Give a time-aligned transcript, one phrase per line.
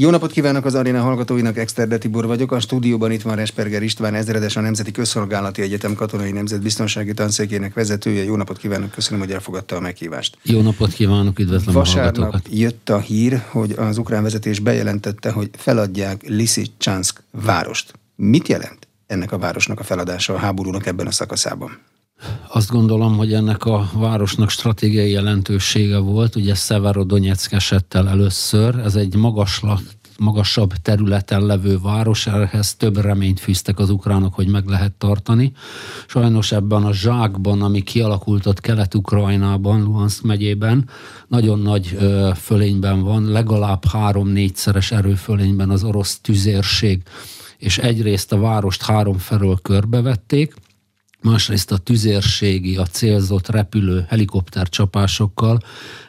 [0.00, 2.52] Jó napot kívánok az aréna hallgatóinak, Exterde Tibor vagyok.
[2.52, 8.24] A stúdióban itt van Resperger István, ezredes a Nemzeti Közszolgálati Egyetem Katonai Nemzetbiztonsági Tanszékének vezetője.
[8.24, 10.38] Jó napot kívánok, köszönöm, hogy elfogadta a meghívást.
[10.42, 12.58] Jó napot kívánok, üdvözlöm Vasárnap a hallgatókat.
[12.58, 17.92] jött a hír, hogy az ukrán vezetés bejelentette, hogy feladják Lysychansk várost.
[18.16, 21.78] Mit jelent ennek a városnak a feladása a háborúnak ebben a szakaszában?
[22.48, 26.36] Azt gondolom, hogy ennek a városnak stratégiai jelentősége volt.
[26.36, 28.78] Ugye Szeverodonyeck esettel először.
[28.78, 29.82] Ez egy magaslat,
[30.18, 35.52] magasabb területen levő város, ehhez több reményt fűztek az ukránok, hogy meg lehet tartani.
[36.06, 40.88] Sajnos ebben a zsákban, ami kialakult ott Kelet-Ukrajnában, Luhansk megyében,
[41.28, 47.02] nagyon nagy ö, fölényben van, legalább három-négyszeres erőfölényben az orosz tüzérség,
[47.58, 50.54] és egyrészt a várost három felől körbevették,
[51.22, 55.60] másrészt a tüzérségi, a célzott repülő helikopter csapásokkal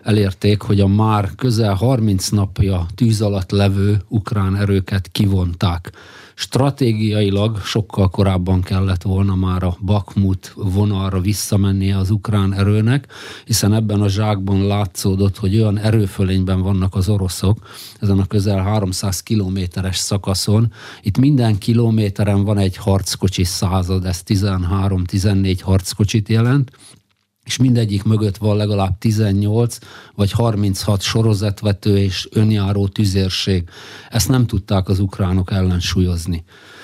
[0.04, 5.92] elérték, hogy a már közel 30 napja tűz alatt levő ukrán erőket kivonták.
[6.42, 13.08] Stratégiailag sokkal korábban kellett volna már a Bakmut vonalra visszamennie az ukrán erőnek,
[13.46, 17.68] hiszen ebben a zsákban látszódott, hogy olyan erőfölényben vannak az oroszok,
[18.00, 20.74] ezen a közel 300 kilométeres szakaszon.
[21.02, 26.72] Itt minden kilométeren van egy harckocsi század, ez 13-14 harckocsit jelent,
[27.52, 29.78] és mindegyik mögött van legalább 18
[30.16, 33.70] vagy 36 sorozatvető és önjáró tüzérség.
[34.10, 36.44] Ezt nem tudták az ukránok ellensúlyozni.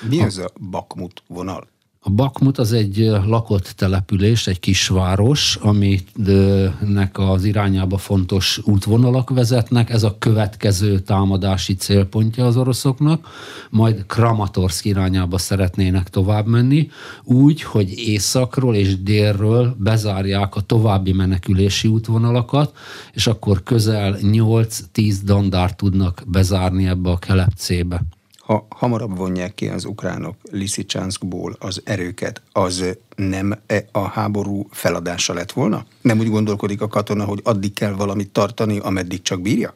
[0.10, 1.68] Mi ez a Bakmut vonal?
[2.08, 9.90] A Bakmut az egy lakott település, egy kisváros, aminek az irányába fontos útvonalak vezetnek.
[9.90, 13.28] Ez a következő támadási célpontja az oroszoknak.
[13.70, 16.90] Majd Kramatorsk irányába szeretnének tovább menni,
[17.24, 22.78] úgy, hogy északról és délről bezárják a további menekülési útvonalakat,
[23.14, 28.02] és akkor közel 8-10 dandár tudnak bezárni ebbe a kelepcébe
[28.48, 35.34] ha hamarabb vonják ki az ukránok Lysychanskból az erőket, az nem -e a háború feladása
[35.34, 35.86] lett volna?
[36.02, 39.76] Nem úgy gondolkodik a katona, hogy addig kell valamit tartani, ameddig csak bírja?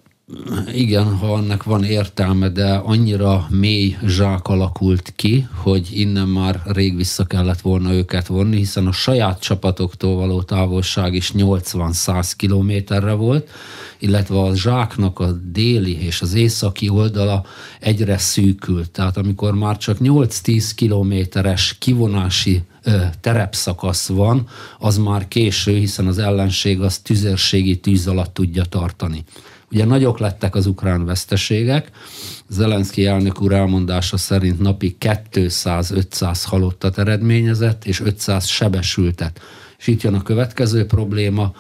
[0.74, 6.96] Igen, ha annak van értelme, de annyira mély zsák alakult ki, hogy innen már rég
[6.96, 13.50] vissza kellett volna őket vonni, hiszen a saját csapatoktól való távolság is 80-100 kilométerre volt,
[14.00, 17.46] illetve a zsáknak a déli és az északi oldala
[17.80, 18.92] egyre szűkült.
[18.92, 22.62] Tehát amikor már csak 8-10 kilométeres kivonási
[23.22, 24.48] terepszakasz van,
[24.80, 29.24] az már késő, hiszen az ellenség az tüzérségi tűz alatt tudja tartani.
[29.72, 31.92] Ugye nagyok lettek az ukrán veszteségek,
[32.50, 39.42] Zelenszky elnök úr elmondása szerint napi 200-500 halottat eredményezett, és 500 sebesültet.
[39.78, 41.54] És itt jön a következő probléma,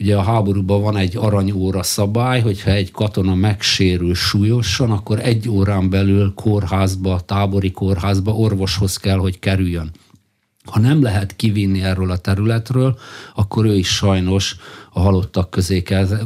[0.00, 5.90] Ugye a háborúban van egy aranyóra szabály, hogyha egy katona megsérül súlyosan, akkor egy órán
[5.90, 9.90] belül kórházba, tábori kórházba orvoshoz kell, hogy kerüljön.
[10.64, 12.98] Ha nem lehet kivinni erről a területről,
[13.34, 14.56] akkor ő is sajnos
[14.92, 15.82] a halottak közé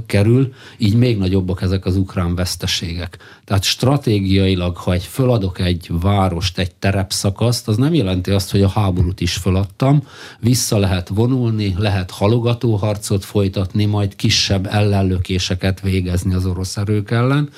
[0.07, 3.19] kerül, így még nagyobbak ezek az ukrán veszteségek.
[3.45, 8.69] Tehát stratégiailag, ha egy föladok egy várost, egy terepszakaszt, az nem jelenti azt, hogy a
[8.69, 10.03] háborút is föladtam,
[10.41, 17.51] vissza lehet vonulni, lehet halogatóharcot folytatni, majd kisebb ellenlökéseket végezni az orosz erők ellen,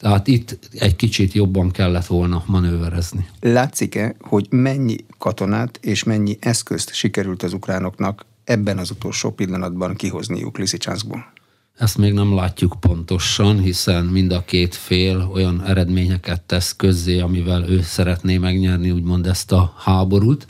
[0.00, 3.28] tehát itt egy kicsit jobban kellett volna manőverezni.
[3.40, 10.58] Látszik-e, hogy mennyi katonát és mennyi eszközt sikerült az ukránoknak ebben az utolsó pillanatban kihozniuk
[10.58, 11.32] Lysychanskból?
[11.76, 17.68] Ezt még nem látjuk pontosan, hiszen mind a két fél olyan eredményeket tesz közzé, amivel
[17.68, 20.46] ő szeretné megnyerni úgymond ezt a háborút.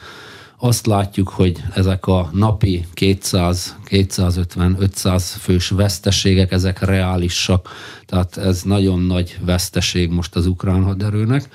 [0.63, 7.69] Azt látjuk, hogy ezek a napi 200, 250, 500 fős veszteségek, ezek reálisak,
[8.07, 11.49] tehát ez nagyon nagy veszteség most az ukrán haderőnek.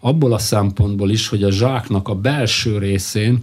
[0.00, 3.42] Abból a szempontból is, hogy a zsáknak a belső részén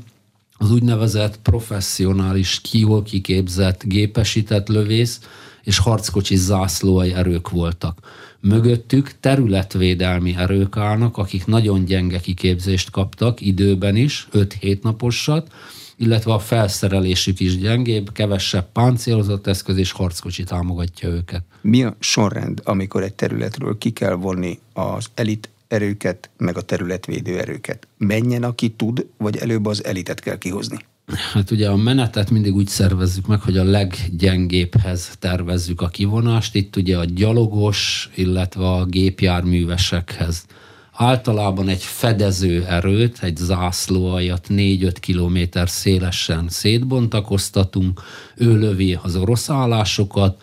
[0.57, 5.19] az úgynevezett professzionális, jól kiképzett, gépesített lövész
[5.63, 7.99] és harckocsi zászlóai erők voltak.
[8.41, 15.53] Mögöttük területvédelmi erők állnak, akik nagyon gyenge kiképzést kaptak időben is, 5-7 naposat,
[15.95, 21.43] illetve a felszerelésük is gyengébb, kevesebb páncélozott eszköz és harckocsi támogatja őket.
[21.61, 27.39] Mi a sorrend, amikor egy területről ki kell vonni az elit erőket, meg a területvédő
[27.39, 27.87] erőket.
[27.97, 30.77] Menjen, aki tud, vagy előbb az elitet kell kihozni?
[31.15, 36.55] Hát ugye a menetet mindig úgy szervezzük meg, hogy a leggyengébbhez tervezzük a kivonást.
[36.55, 40.45] Itt ugye a gyalogos, illetve a gépjárművesekhez.
[40.93, 48.01] Általában egy fedező erőt, egy zászlóajat 4-5 kilométer szélesen szétbontakoztatunk,
[48.35, 50.41] ő lövi az orosz állásokat,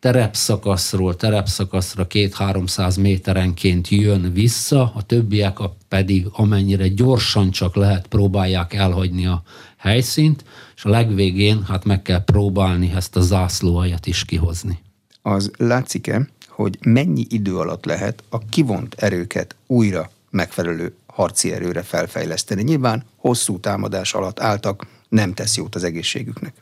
[0.00, 9.26] terepszakaszról terepszakaszra két-háromszáz méterenként jön vissza, a többiek pedig amennyire gyorsan csak lehet próbálják elhagyni
[9.26, 9.42] a
[9.86, 10.44] helyszínt,
[10.76, 14.78] és a legvégén hát meg kell próbálni ezt a zászlóhajat is kihozni.
[15.22, 22.62] Az látszik-e, hogy mennyi idő alatt lehet a kivont erőket újra megfelelő harci erőre felfejleszteni?
[22.62, 26.54] Nyilván hosszú támadás alatt álltak, nem tesz jót az egészségüknek.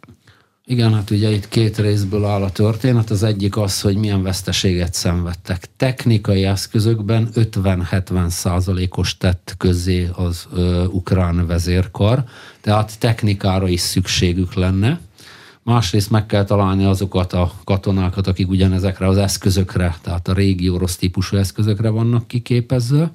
[0.66, 3.11] Igen, hát ugye itt két részből áll a történet.
[3.11, 5.69] Az egyik az, hogy milyen veszteséget szenvedtek.
[5.76, 12.25] Technikai eszközökben 50-70 százalékos tett közé az ö, ukrán vezérkar,
[12.61, 15.00] tehát technikára is szükségük lenne.
[15.62, 20.96] Másrészt meg kell találni azokat a katonákat, akik ugyanezekre az eszközökre, tehát a régi orosz
[20.96, 23.12] típusú eszközökre vannak kiképezve.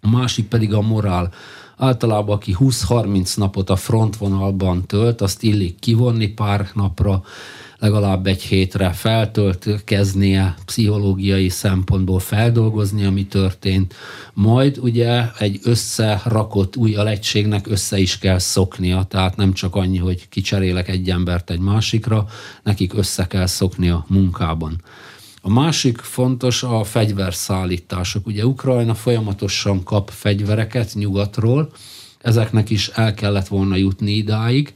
[0.00, 1.32] A másik pedig a morál
[1.78, 7.22] Általában aki 20-30 napot a frontvonalban tölt, azt illik kivonni pár napra,
[7.78, 13.94] legalább egy hétre feltöltkeznie, pszichológiai szempontból feldolgozni, ami történt.
[14.32, 20.28] Majd ugye egy összerakott új alegységnek össze is kell szoknia, tehát nem csak annyi, hogy
[20.28, 22.26] kicserélek egy embert egy másikra,
[22.62, 23.46] nekik össze kell
[23.90, 24.82] a munkában.
[25.48, 28.26] A másik fontos a fegyverszállítások.
[28.26, 31.72] Ugye Ukrajna folyamatosan kap fegyvereket nyugatról,
[32.18, 34.74] ezeknek is el kellett volna jutni idáig,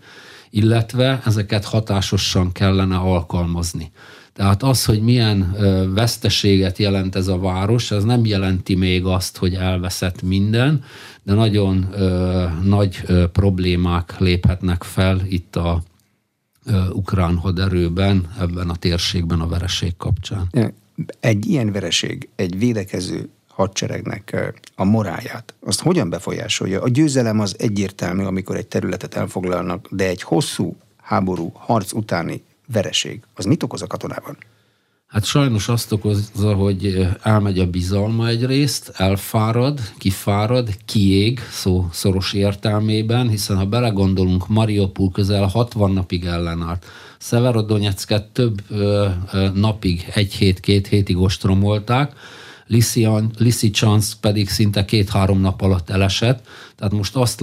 [0.50, 3.90] illetve ezeket hatásosan kellene alkalmazni.
[4.32, 5.56] Tehát az, hogy milyen
[5.94, 10.84] veszteséget jelent ez a város, ez nem jelenti még azt, hogy elveszett minden,
[11.22, 15.82] de nagyon ö, nagy ö, problémák léphetnek fel itt a
[16.93, 20.50] ukrán haderőben, ebben a térségben a vereség kapcsán.
[21.20, 26.82] Egy ilyen vereség, egy védekező hadseregnek a moráját, azt hogyan befolyásolja?
[26.82, 33.20] A győzelem az egyértelmű, amikor egy területet elfoglalnak, de egy hosszú háború, harc utáni vereség,
[33.35, 34.37] az mit okoz a katonában?
[35.12, 43.29] Hát sajnos azt okozza, hogy elmegy a bizalma egyrészt, elfárad, kifárad, kiég, szó szoros értelmében,
[43.29, 46.87] hiszen ha belegondolunk, Mariupol közel 60 napig ellenállt.
[47.19, 52.12] Severodonyecket több ö, ö, napig, egy hét, két hétig ostromolták,
[53.38, 56.47] Lysychansk pedig szinte két-három nap alatt elesett.
[56.76, 57.41] Tehát most azt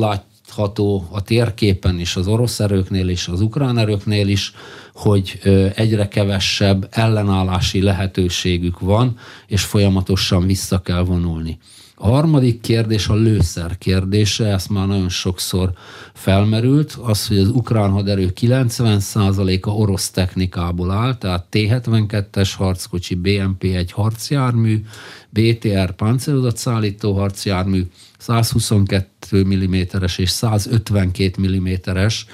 [0.49, 4.53] látható a térképen is, az orosz erőknél is, az ukrán erőknél is,
[4.93, 5.39] hogy
[5.75, 9.17] egyre kevesebb ellenállási lehetőségük van,
[9.47, 11.57] és folyamatosan vissza kell vonulni.
[12.01, 15.71] A harmadik kérdés a lőszer kérdése, ezt már nagyon sokszor
[16.13, 24.83] felmerült, az, hogy az ukrán haderő 90%-a orosz technikából áll, tehát T-72-es harckocsi, BMP-1 harcjármű,
[25.29, 25.95] BTR
[26.55, 27.85] szállító harcjármű,
[28.17, 32.25] 122 mm-es és 152 mm-es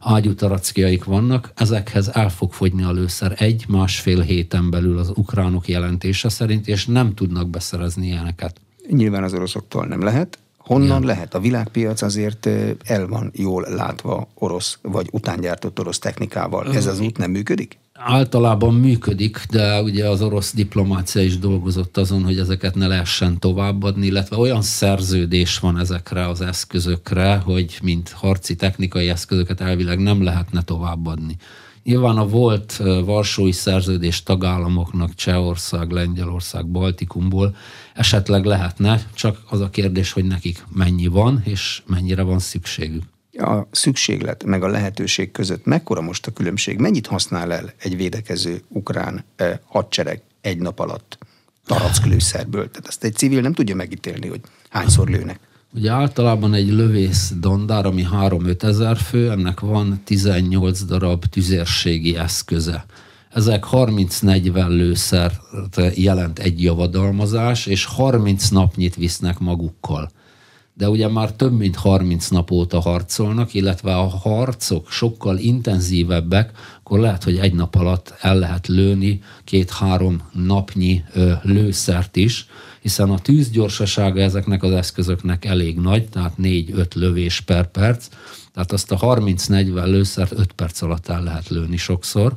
[0.00, 6.68] ágyutarackiaik vannak, ezekhez el fog fogyni a lőszer egy-másfél héten belül az ukránok jelentése szerint,
[6.68, 8.60] és nem tudnak beszerezni ilyeneket.
[8.88, 10.38] Nyilván az oroszoktól nem lehet.
[10.58, 11.06] Honnan ja.
[11.06, 11.34] lehet?
[11.34, 12.48] A világpiac azért
[12.84, 16.74] el van jól látva orosz vagy utángyártott orosz technikával.
[16.74, 17.78] Ez az út nem működik?
[18.04, 24.06] általában működik, de ugye az orosz diplomácia is dolgozott azon, hogy ezeket ne lehessen továbbadni,
[24.06, 30.62] illetve olyan szerződés van ezekre az eszközökre, hogy mint harci technikai eszközöket elvileg nem lehetne
[30.62, 31.36] továbbadni.
[31.84, 37.56] Nyilván a volt Varsói szerződés tagállamoknak Csehország, Lengyelország, Baltikumból
[37.94, 43.02] esetleg lehetne, csak az a kérdés, hogy nekik mennyi van, és mennyire van szükségük
[43.38, 46.78] a szükséglet meg a lehetőség között mekkora most a különbség?
[46.78, 51.18] Mennyit használ el egy védekező ukrán eh, hadsereg egy nap alatt
[51.66, 52.70] tarack lőszerből?
[52.70, 55.40] Tehát ezt egy civil nem tudja megítélni, hogy hányszor lőnek.
[55.74, 62.84] Ugye általában egy lövész dandár, ami 3-5 ezer fő, ennek van 18 darab tüzérségi eszköze.
[63.30, 65.32] Ezek 30-40 lőszer
[65.94, 70.10] jelent egy javadalmazás, és 30 napnyit visznek magukkal
[70.74, 76.98] de ugye már több mint 30 nap óta harcolnak, illetve a harcok sokkal intenzívebbek, akkor
[76.98, 82.46] lehet, hogy egy nap alatt el lehet lőni két-három napnyi ö, lőszert is,
[82.80, 88.08] hiszen a tűzgyorsasága ezeknek az eszközöknek elég nagy, tehát 4-5 lövés per perc,
[88.52, 92.34] tehát azt a 30-40 lőszert 5 perc alatt el lehet lőni sokszor,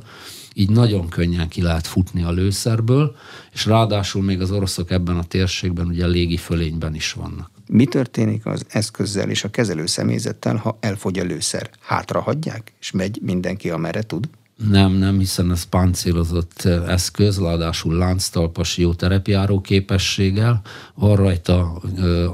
[0.54, 3.16] így nagyon könnyen ki lehet futni a lőszerből,
[3.52, 7.55] és ráadásul még az oroszok ebben a térségben ugye légi fölényben is vannak.
[7.68, 11.70] Mi történik az eszközzel és a kezelő személyzettel, ha elfogy a lőszer?
[11.80, 14.28] Hátra hagyják, és megy mindenki, amerre tud?
[14.70, 20.60] Nem, nem, hiszen ez páncélozott eszköz, ráadásul lánctalpas jó terepjáró képességgel,
[20.94, 21.72] van rajta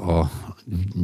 [0.06, 0.30] a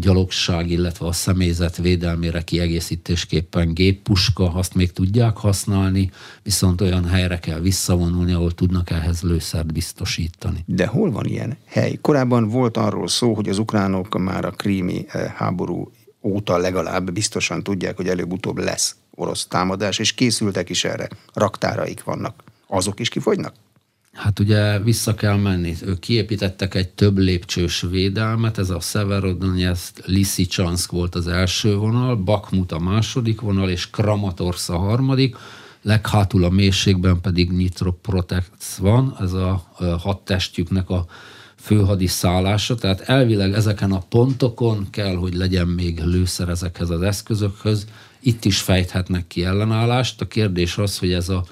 [0.01, 6.11] gyalogság, illetve a személyzet védelmére kiegészítésképpen géppuska, azt még tudják használni,
[6.43, 10.65] viszont olyan helyre kell visszavonulni, ahol tudnak ehhez lőszert biztosítani.
[10.67, 11.99] De hol van ilyen hely?
[12.01, 15.91] Korábban volt arról szó, hogy az ukránok már a krími eh, háború
[16.23, 21.09] óta legalább biztosan tudják, hogy előbb-utóbb lesz orosz támadás, és készültek is erre.
[21.35, 22.43] Raktáraik vannak.
[22.67, 23.55] Azok is kifogynak?
[24.19, 25.75] Hát ugye vissza kell menni.
[25.85, 32.73] Ők kiépítettek egy több lépcsős védelmet, ez a Severodonetsk, Lysychansk volt az első vonal, Bakmut
[32.73, 35.37] a második vonal, és Kramatorsk a harmadik,
[35.83, 41.07] leghátul a mélységben pedig Nitroprotect van, ez a hat testjüknek a
[41.57, 47.87] főhadi szállása, tehát elvileg ezeken a pontokon kell, hogy legyen még lőszer ezekhez az eszközökhöz,
[48.21, 50.21] itt is fejthetnek ki ellenállást.
[50.21, 51.45] A kérdés az, hogy ez a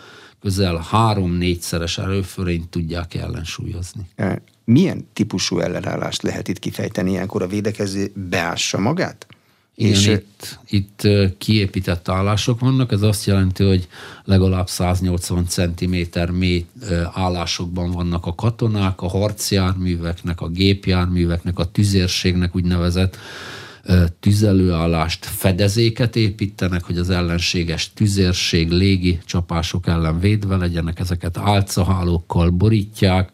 [0.47, 4.03] közel három-négyszeres erőförényt tudják ellensúlyozni.
[4.17, 7.11] E, milyen típusú ellenállást lehet itt kifejteni?
[7.11, 9.27] Ilyenkor a védekező beássa magát?
[9.75, 13.89] Igen, és itt, itt kiépített állások vannak, ez azt jelenti, hogy
[14.25, 15.95] legalább 180 cm
[16.33, 16.67] mély
[17.13, 23.17] állásokban vannak a katonák, a harcjárműveknek, a gépjárműveknek, a tüzérségnek úgynevezett
[24.21, 33.31] tüzelőállást, fedezéket építenek, hogy az ellenséges tüzérség, légi csapások ellen védve legyenek, ezeket álcahálókkal borítják,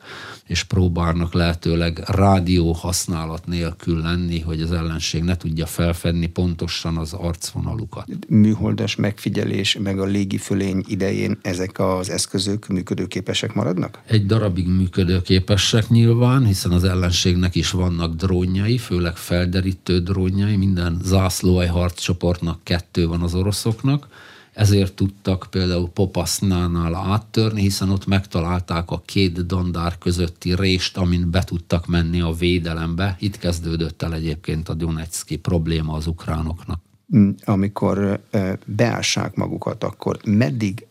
[0.52, 7.12] és próbálnak lehetőleg rádió használat nélkül lenni, hogy az ellenség ne tudja felfedni pontosan az
[7.12, 8.06] arcvonalukat.
[8.28, 14.00] Műholdas megfigyelés meg a légi fölény idején ezek az eszközök működőképesek maradnak?
[14.06, 21.66] Egy darabig működőképesek nyilván, hiszen az ellenségnek is vannak drónjai, főleg felderítő drónjai, minden zászlóaj
[21.66, 24.08] harccsoportnak kettő van az oroszoknak,
[24.52, 31.44] ezért tudtak például Popasznánál áttörni, hiszen ott megtalálták a két dandár közötti rést, amin be
[31.44, 33.16] tudtak menni a védelembe.
[33.18, 36.80] Itt kezdődött el egyébként a Donetszki probléma az ukránoknak.
[37.16, 38.20] Mm, amikor
[38.66, 40.86] beássák magukat, akkor meddig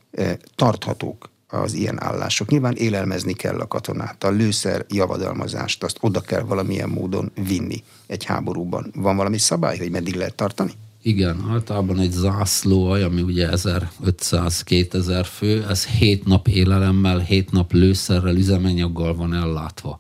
[0.55, 2.49] tarthatók az ilyen állások.
[2.49, 8.23] Nyilván élelmezni kell a katonát, a lőszer javadalmazást, azt oda kell valamilyen módon vinni egy
[8.23, 8.91] háborúban.
[8.95, 10.71] Van valami szabály, hogy meddig lehet tartani?
[11.03, 18.36] Igen, általában egy zászlóaj, ami ugye 1500-2000 fő, ez 7 nap élelemmel, 7 nap lőszerrel,
[18.36, 20.00] üzemanyaggal van ellátva.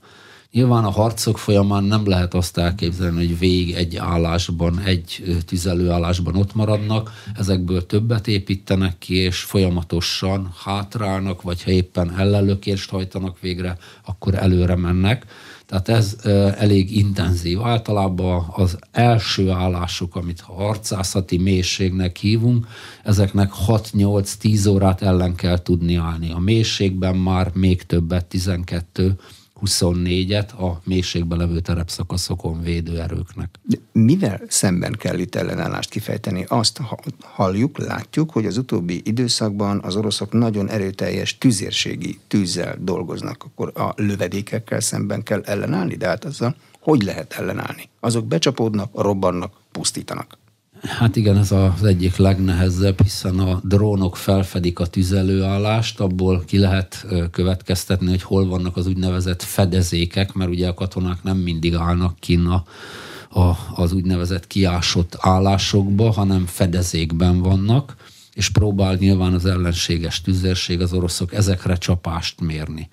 [0.51, 6.55] Nyilván a harcok folyamán nem lehet azt elképzelni, hogy végig egy állásban, egy tüzelőállásban ott
[6.55, 14.35] maradnak, ezekből többet építenek ki, és folyamatosan hátrálnak, vagy ha éppen ellelökést hajtanak végre, akkor
[14.35, 15.25] előre mennek.
[15.71, 16.15] Tehát ez
[16.57, 17.61] elég intenzív.
[17.61, 22.67] Általában az első állások, amit harcászati mélységnek hívunk,
[23.03, 26.31] ezeknek 6-8-10 órát ellen kell tudni állni.
[26.31, 29.15] A mélységben már még többet, 12
[29.65, 33.49] 24-et a mélységben levő terepszakaszokon védőerőknek.
[33.61, 36.45] De mivel szemben kell itt ellenállást kifejteni?
[36.47, 36.79] Azt
[37.21, 43.93] halljuk, látjuk, hogy az utóbbi időszakban az oroszok nagyon erőteljes tüzérségi tűzzel dolgoznak, akkor a
[43.95, 47.89] lövedékekkel szemben kell ellenállni, de hát azzal hogy lehet ellenállni?
[47.99, 50.37] Azok becsapódnak, robbannak, pusztítanak.
[50.81, 57.05] Hát igen, ez az egyik legnehezebb, hiszen a drónok felfedik a tüzelőállást, abból ki lehet
[57.31, 62.45] következtetni, hogy hol vannak az úgynevezett fedezékek, mert ugye a katonák nem mindig állnak kin
[62.45, 62.63] a,
[63.39, 67.95] a, az úgynevezett kiásott állásokba, hanem fedezékben vannak,
[68.33, 72.89] és próbál nyilván az ellenséges tüzérség, az oroszok ezekre csapást mérni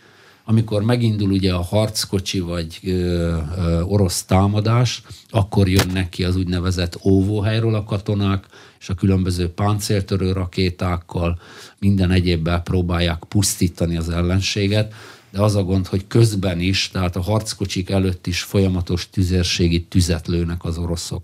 [0.50, 6.98] amikor megindul ugye a harckocsi vagy ö, ö, orosz támadás, akkor jönnek ki az úgynevezett
[7.04, 8.46] óvóhelyről a katonák,
[8.80, 11.40] és a különböző páncéltörő rakétákkal,
[11.78, 14.94] minden egyébbel próbálják pusztítani az ellenséget,
[15.30, 20.26] de az a gond, hogy közben is, tehát a harckocsik előtt is folyamatos tüzérségi tüzet
[20.26, 21.22] lőnek az oroszok.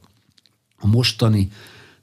[0.79, 1.51] A mostani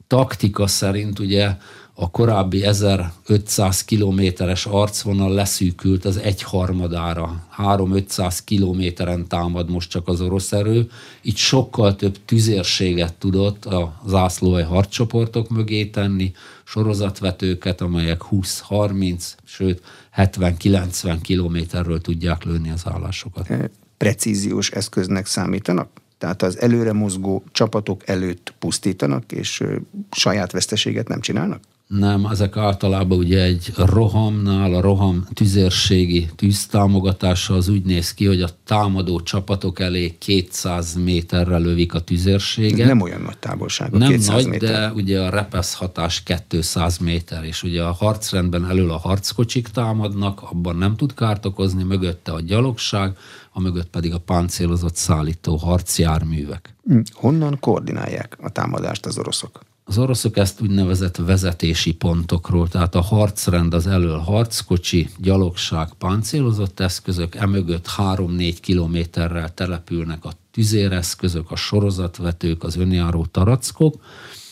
[0.07, 1.57] taktika szerint ugye
[2.01, 7.43] a korábbi 1500 kilométeres arcvonal leszűkült az egyharmadára.
[7.57, 10.89] 3-500 kilométeren támad most csak az orosz erő.
[11.21, 16.31] Itt sokkal több tüzérséget tudott a zászlóai harccsoportok mögé tenni,
[16.63, 19.81] sorozatvetőket, amelyek 20-30, sőt
[20.15, 23.49] 70-90 kilométerről tudják lőni az állásokat.
[23.97, 25.89] Precíziós eszköznek számítanak?
[26.17, 29.63] Tehát az előre mozgó csapatok előtt pusztítanak, és
[30.11, 31.61] saját veszteséget nem csinálnak?
[31.99, 38.41] Nem, ezek általában ugye egy rohamnál, a roham tüzérségi tűztámogatása az úgy néz ki, hogy
[38.41, 42.87] a támadó csapatok elé 200 méterre lövik a tüzérséget.
[42.87, 44.69] Nem olyan nagy távolság, Nem 200 nagy, méter.
[44.69, 50.41] de ugye a repesz hatás 200 méter, és ugye a harcrendben elől a harckocsik támadnak,
[50.41, 53.17] abban nem tud kárt okozni, mögötte a gyalogság,
[53.51, 56.75] a mögött pedig a páncélozott szállító harcjárművek.
[57.11, 59.69] Honnan koordinálják a támadást az oroszok?
[59.83, 67.35] Az oroszok ezt úgynevezett vezetési pontokról, tehát a harcrend az elől harckocsi, gyalogság, páncélozott eszközök,
[67.35, 73.95] emögött 3-4 kilométerrel települnek a tüzéreszközök, a sorozatvetők, az önjáró tarackok,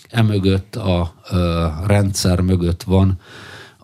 [0.10, 3.20] emögött a ö, rendszer mögött van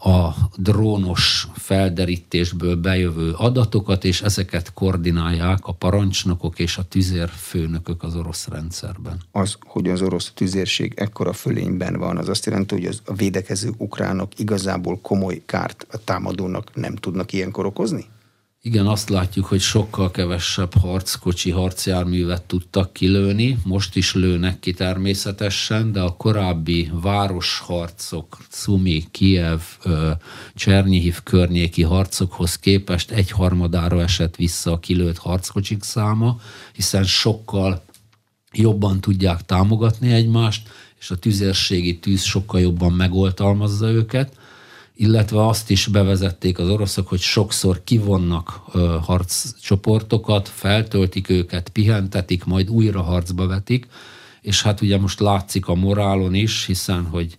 [0.05, 8.47] a drónos felderítésből bejövő adatokat, és ezeket koordinálják a parancsnokok és a tüzérfőnökök az orosz
[8.47, 9.21] rendszerben.
[9.31, 13.71] Az, hogy az orosz tüzérség ekkora fölényben van, az azt jelenti, hogy az a védekező
[13.77, 18.05] ukránok igazából komoly kárt a támadónak nem tudnak ilyenkor okozni?
[18.65, 25.91] Igen, azt látjuk, hogy sokkal kevesebb harckocsi, harcjárművet tudtak kilőni, most is lőnek ki természetesen,
[25.91, 29.59] de a korábbi városharcok, Szumi, Kiev,
[30.55, 36.39] Csernyihiv környéki harcokhoz képest egyharmadára esett vissza a kilőtt harckocsik száma,
[36.73, 37.83] hiszen sokkal
[38.51, 40.69] jobban tudják támogatni egymást,
[40.99, 44.37] és a tüzérségi tűz sokkal jobban megoltalmazza őket,
[44.95, 48.49] illetve azt is bevezették az oroszok, hogy sokszor kivonnak
[49.01, 53.87] harccsoportokat, feltöltik őket, pihentetik, majd újra harcba vetik,
[54.41, 57.37] és hát ugye most látszik a morálon is, hiszen, hogy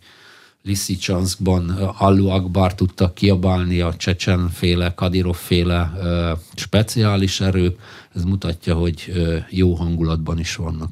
[0.62, 5.92] Liszicsanszkban Allu Akbar tudtak kiabálni a csecsenféle, Kadirov-féle
[6.54, 7.78] speciális erők,
[8.14, 9.12] ez mutatja, hogy
[9.50, 10.90] jó hangulatban is vannak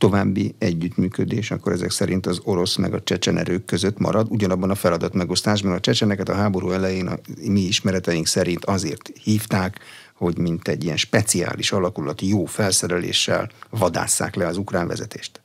[0.00, 4.74] további együttműködés, akkor ezek szerint az orosz meg a csecsen erők között marad, ugyanabban a
[4.74, 5.72] feladat megosztásban.
[5.72, 9.78] A csecseneket a háború elején a mi ismereteink szerint azért hívták,
[10.14, 15.40] hogy mint egy ilyen speciális alakulat jó felszereléssel vadásszák le az ukrán vezetést.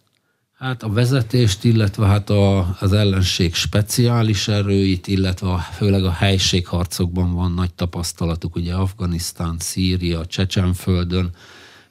[0.58, 7.34] Hát a vezetést, illetve hát a, az ellenség speciális erőit, illetve a, főleg a helységharcokban
[7.34, 11.30] van nagy tapasztalatuk, ugye Afganisztán, Szíria, Csecsenföldön,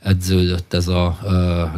[0.04, 1.18] edződött ez a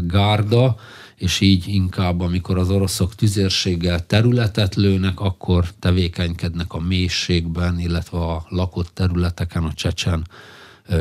[0.06, 0.76] gárda,
[1.16, 8.46] és így inkább, amikor az oroszok tüzérséggel területet lőnek, akkor tevékenykednek a mélységben, illetve a
[8.48, 10.26] lakott területeken a csecsen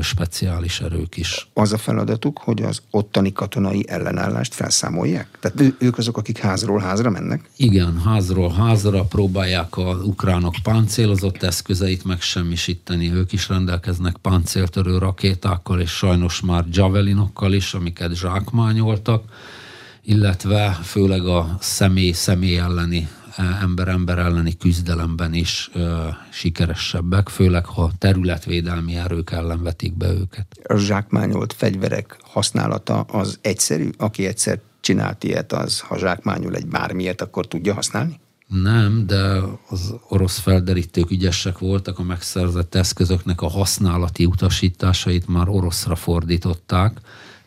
[0.02, 1.48] speciális erők is.
[1.54, 5.28] Az a feladatuk, hogy az ottani katonai ellenállást felszámolják?
[5.40, 7.50] Tehát ők azok, akik házról házra mennek?
[7.56, 13.14] Igen, házról házra próbálják a ukránok páncélozott eszközeit megsemmisíteni.
[13.14, 19.24] Ők is rendelkeznek páncéltörő rakétákkal, és sajnos már javelinokkal is, amiket zsákmányoltak
[20.06, 23.08] illetve főleg a személy-személy elleni
[23.62, 25.72] ember-ember elleni küzdelemben is
[26.32, 30.46] sikeresebbek, főleg ha területvédelmi erők ellen vetik be őket.
[30.64, 33.90] A zsákmányolt fegyverek használata az egyszerű?
[33.98, 38.20] Aki egyszer csinált ilyet, az ha zsákmányol egy bármilyet, akkor tudja használni?
[38.48, 45.96] Nem, de az orosz felderítők ügyesek voltak, a megszerzett eszközöknek a használati utasításait már oroszra
[45.96, 47.00] fordították,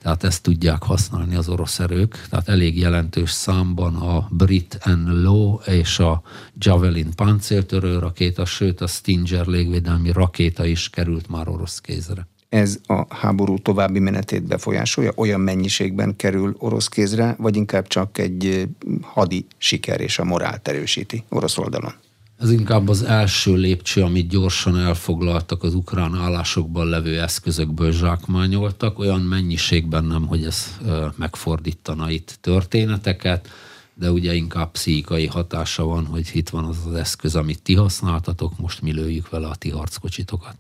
[0.09, 5.99] tehát ezt tudják használni az orosz erők, tehát elég jelentős számban a Brit Law és
[5.99, 6.23] a
[6.59, 12.27] Javelin páncéltörő rakéta, sőt a Stinger légvédelmi rakéta is került már orosz kézre.
[12.49, 15.13] Ez a háború további menetét befolyásolja?
[15.15, 18.69] Olyan mennyiségben kerül orosz kézre, vagy inkább csak egy
[19.01, 21.93] hadi siker és a morált erősíti orosz oldalon?
[22.39, 29.21] Ez inkább az első lépcső, amit gyorsan elfoglaltak az ukrán állásokban levő eszközökből zsákmányoltak, olyan
[29.21, 30.79] mennyiségben nem, hogy ez
[31.17, 33.49] megfordítana itt történeteket,
[33.95, 38.59] de ugye inkább pszichikai hatása van, hogy itt van az az eszköz, amit ti használtatok,
[38.59, 40.55] most mi lőjük vele a ti harckocsitokat.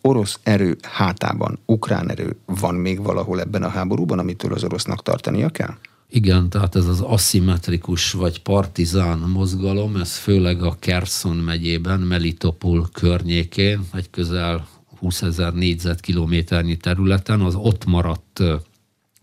[0.00, 5.48] Orosz erő hátában, ukrán erő van még valahol ebben a háborúban, amitől az orosznak tartania
[5.48, 5.74] kell?
[6.08, 13.80] Igen, tehát ez az aszimmetrikus vagy partizán mozgalom, ez főleg a Kerson megyében, Melitopol környékén,
[13.92, 18.42] egy közel 20 ezer négyzetkilométernyi területen, az ott maradt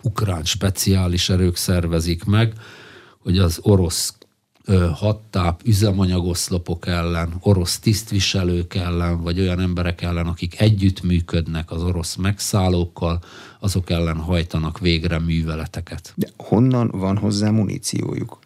[0.02, 2.54] ukrán speciális erők szervezik meg,
[3.20, 4.14] hogy az orosz
[4.94, 13.20] hattáp üzemanyagoszlopok ellen, orosz tisztviselők ellen, vagy olyan emberek ellen, akik együttműködnek az orosz megszállókkal,
[13.60, 16.14] azok ellen hajtanak végre műveleteket.
[16.16, 18.40] De honnan van hozzá muníciójuk?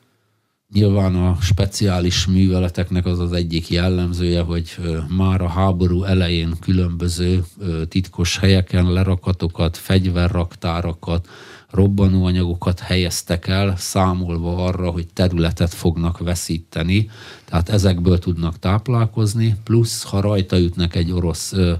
[0.73, 4.77] Nyilván a speciális műveleteknek az az egyik jellemzője, hogy
[5.17, 7.43] már a háború elején különböző
[7.88, 11.27] titkos helyeken lerakatokat, fegyverraktárakat,
[11.71, 17.10] robbanóanyagokat helyeztek el, számolva arra, hogy területet fognak veszíteni,
[17.45, 21.73] tehát ezekből tudnak táplálkozni, plusz ha rajta ütnek egy orosz ö,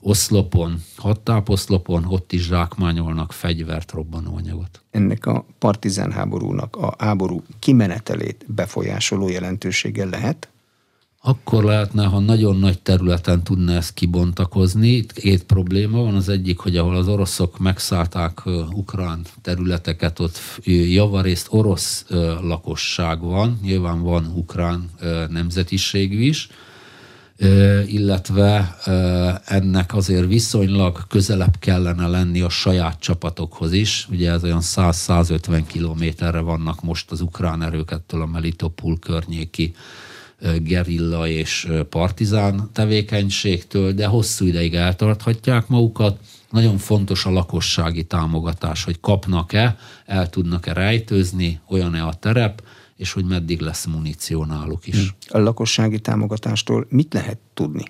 [0.00, 4.82] oszlopon, hadtáposzlopon, ott is zsákmányolnak fegyvert, robbanóanyagot.
[4.90, 10.48] Ennek a partizán háborúnak a háború kimenetelét befolyásoló jelentősége lehet?
[11.26, 14.88] Akkor lehetne, ha nagyon nagy területen tudna ezt kibontakozni.
[14.88, 16.14] Itt két probléma van.
[16.14, 18.42] Az egyik, hogy ahol az oroszok megszállták
[18.74, 22.06] ukrán területeket, ott javarészt orosz
[22.40, 24.90] lakosság van, nyilván van ukrán
[25.30, 26.48] nemzetiség is,
[27.86, 28.76] illetve
[29.44, 34.08] ennek azért viszonylag közelebb kellene lenni a saját csapatokhoz is.
[34.10, 39.74] Ugye ez olyan 100-150 kilométerre vannak most az ukrán erőkettől a Melitopol környéki
[40.62, 46.18] gerilla és partizán tevékenységtől, de hosszú ideig eltarthatják magukat.
[46.50, 49.76] Nagyon fontos a lakossági támogatás, hogy kapnak-e,
[50.06, 52.62] el tudnak-e rejtőzni, olyan-e a terep,
[52.96, 55.14] és hogy meddig lesz muníció náluk is.
[55.28, 57.84] A lakossági támogatástól mit lehet tudni?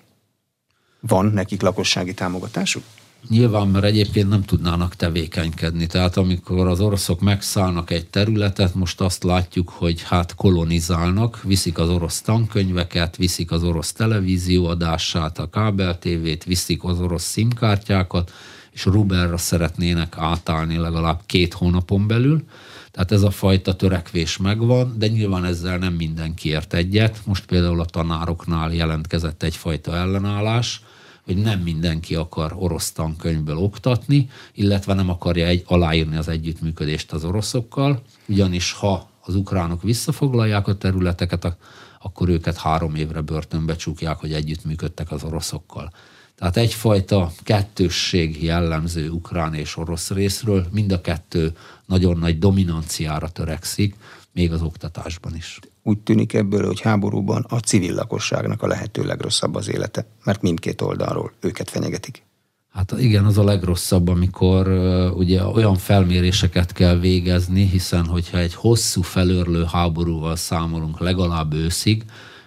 [0.99, 2.83] Van nekik lakossági támogatásuk?
[3.29, 5.87] Nyilván, mert egyébként nem tudnának tevékenykedni.
[5.87, 11.89] Tehát amikor az oroszok megszállnak egy területet, most azt látjuk, hogy hát kolonizálnak, viszik az
[11.89, 18.31] orosz tankönyveket, viszik az orosz televízióadását, a kábel tévét, viszik az orosz szimkártyákat,
[18.71, 22.43] és rubelra szeretnének átállni legalább két hónapon belül.
[22.91, 27.19] Tehát ez a fajta törekvés megvan, de nyilván ezzel nem mindenki ért egyet.
[27.25, 30.81] Most például a tanároknál jelentkezett egyfajta ellenállás,
[31.25, 37.23] hogy nem mindenki akar orosz tankönyvből oktatni, illetve nem akarja egy, aláírni az együttműködést az
[37.23, 41.57] oroszokkal, ugyanis ha az ukránok visszafoglalják a területeket,
[42.01, 45.91] akkor őket három évre börtönbe csukják, hogy együttműködtek az oroszokkal.
[46.35, 53.95] Tehát egyfajta kettősség jellemző ukrán és orosz részről, mind a kettő nagyon nagy dominanciára törekszik,
[54.35, 59.55] még az oktatásban is úgy tűnik ebből, hogy háborúban a civil lakosságnak a lehető legrosszabb
[59.55, 62.23] az élete, mert mindkét oldalról őket fenyegetik.
[62.71, 68.53] Hát igen, az a legrosszabb, amikor uh, ugye olyan felméréseket kell végezni, hiszen hogyha egy
[68.53, 72.03] hosszú felörlő háborúval számolunk legalább őszig,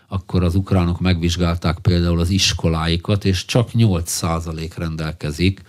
[0.09, 5.62] akkor az ukránok megvizsgálták például az iskoláikat, és csak 8% rendelkezik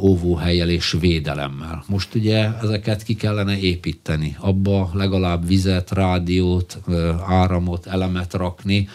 [0.00, 1.84] óvóhelyel és védelemmel.
[1.88, 6.78] Most ugye ezeket ki kellene építeni, abba legalább vizet, rádiót,
[7.26, 8.88] áramot, elemet rakni,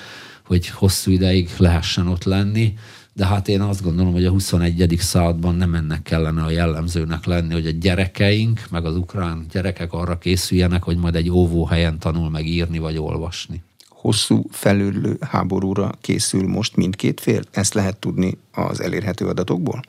[0.45, 2.73] hogy hosszú ideig lehessen ott lenni,
[3.13, 4.95] de hát én azt gondolom, hogy a 21.
[4.99, 10.17] században nem ennek kellene a jellemzőnek lenni, hogy a gyerekeink, meg az ukrán gyerekek arra
[10.17, 13.63] készüljenek, hogy majd egy óvóhelyen tanul meg írni vagy olvasni.
[13.89, 17.41] Hosszú felülő háborúra készül most mindkét fél?
[17.51, 19.81] Ezt lehet tudni az elérhető adatokból?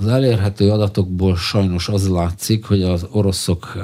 [0.00, 3.82] Az elérhető adatokból sajnos az látszik, hogy az oroszok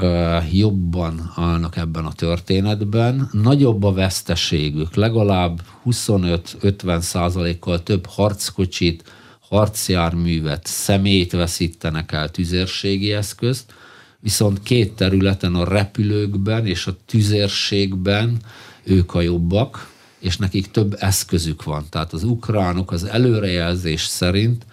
[0.53, 3.29] jobban állnak ebben a történetben.
[3.33, 9.05] Nagyobb a veszteségük, legalább 25-50 százalékkal több harckocsit,
[9.41, 13.75] harcjárművet, szemét veszítenek el tüzérségi eszközt,
[14.21, 18.37] viszont két területen, a repülőkben és a tüzérségben
[18.85, 21.85] ők a jobbak, és nekik több eszközük van.
[21.89, 24.67] Tehát az ukránok az előrejelzés szerint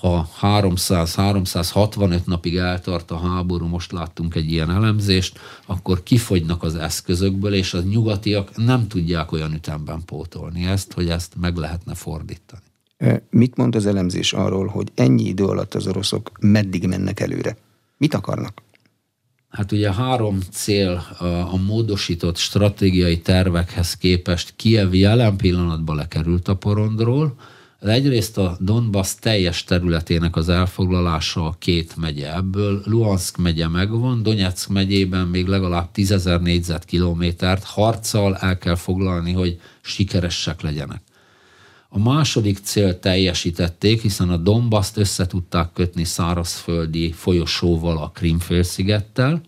[0.00, 7.54] ha 300-365 napig eltart a háború, most láttunk egy ilyen elemzést, akkor kifogynak az eszközökből,
[7.54, 12.62] és a nyugatiak nem tudják olyan ütemben pótolni ezt, hogy ezt meg lehetne fordítani.
[13.30, 17.56] Mit mond az elemzés arról, hogy ennyi idő alatt az oroszok meddig mennek előre?
[17.96, 18.62] Mit akarnak?
[19.48, 21.06] Hát ugye három cél
[21.50, 27.34] a módosított stratégiai tervekhez képest Kiev jelen pillanatban lekerült a porondról,
[27.80, 32.34] Egyrészt a Donbass teljes területének az elfoglalása a két megye.
[32.34, 39.60] Ebből Luhansk megye megvan, Donetsk megyében még legalább 10 négyzetkilométert harccal el kell foglalni, hogy
[39.80, 41.02] sikeresek legyenek.
[41.88, 49.40] A második cél teljesítették, hiszen a Donbaszt össze tudták kötni szárazföldi folyosóval a Krimfélszigettel.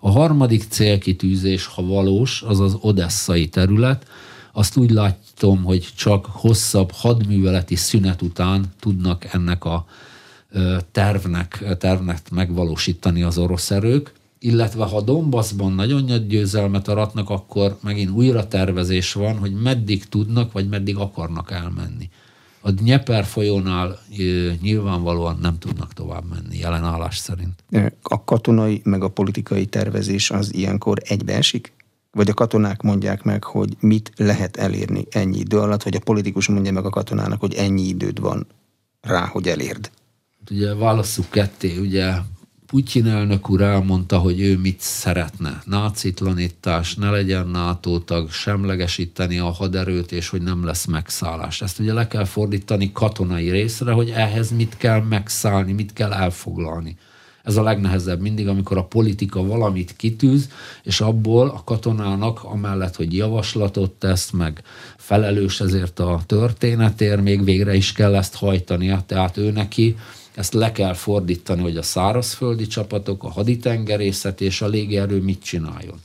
[0.00, 4.06] A harmadik célkitűzés, ha valós, az az odesszai terület,
[4.52, 9.86] azt úgy látom, hogy csak hosszabb hadműveleti szünet után tudnak ennek a
[10.92, 18.10] tervnek, tervnek megvalósítani az orosz erők, illetve ha Donbassban nagyon nagy győzelmet aratnak, akkor megint
[18.10, 22.10] újra tervezés van, hogy meddig tudnak, vagy meddig akarnak elmenni.
[22.60, 23.98] A Dnieper folyónál
[24.60, 27.64] nyilvánvalóan nem tudnak tovább menni, jelenállás szerint.
[28.02, 31.72] A katonai meg a politikai tervezés az ilyenkor egybeesik?
[32.12, 36.48] Vagy a katonák mondják meg, hogy mit lehet elérni ennyi idő alatt, vagy a politikus
[36.48, 38.46] mondja meg a katonának, hogy ennyi időd van
[39.00, 39.90] rá, hogy elérd?
[40.50, 42.14] Ugye válasszuk ketté, ugye
[42.72, 45.62] Putyin elnök úr elmondta, hogy ő mit szeretne.
[45.64, 51.60] Nácitlanítás, ne legyen NATO tag, semlegesíteni a haderőt, és hogy nem lesz megszállás.
[51.60, 56.96] Ezt ugye le kell fordítani katonai részre, hogy ehhez mit kell megszállni, mit kell elfoglalni.
[57.42, 60.48] Ez a legnehezebb mindig, amikor a politika valamit kitűz,
[60.82, 64.62] és abból a katonának, amellett, hogy javaslatot tesz, meg
[64.96, 69.02] felelős ezért a történetért, még végre is kell ezt hajtania.
[69.06, 69.96] Tehát ő neki
[70.34, 76.00] ezt le kell fordítani, hogy a szárazföldi csapatok, a haditengerészet és a légierő mit csináljon.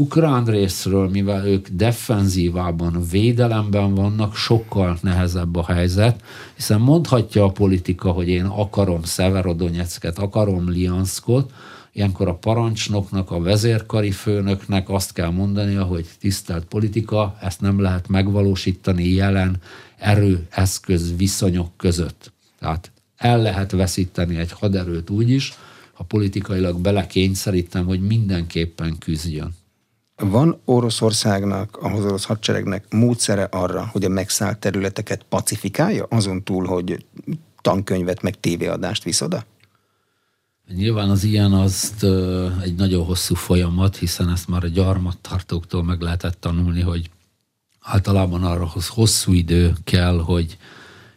[0.00, 6.22] Ukrán részről, mivel ők defenzívában, védelemben vannak, sokkal nehezebb a helyzet,
[6.54, 11.52] hiszen mondhatja a politika, hogy én akarom Szeverodonyecket, akarom Lianszkot,
[11.92, 18.08] ilyenkor a parancsnoknak, a vezérkari főnöknek azt kell mondania, hogy tisztelt politika, ezt nem lehet
[18.08, 19.56] megvalósítani jelen
[19.96, 22.32] erő, eszköz, viszonyok között.
[22.58, 25.52] Tehát el lehet veszíteni egy haderőt úgy is,
[25.92, 29.57] ha politikailag belekényszerítem, hogy mindenképpen küzdjön.
[30.18, 37.06] Van Oroszországnak, az orosz hadseregnek módszere arra, hogy a megszállt területeket pacifikálja, azon túl, hogy
[37.60, 39.44] tankönyvet meg tévéadást visz oda?
[40.74, 41.92] Nyilván az ilyen az
[42.62, 47.10] egy nagyon hosszú folyamat, hiszen ezt már a gyarmattartóktól meg lehetett tanulni, hogy
[47.80, 50.56] általában arra hosszú idő kell, hogy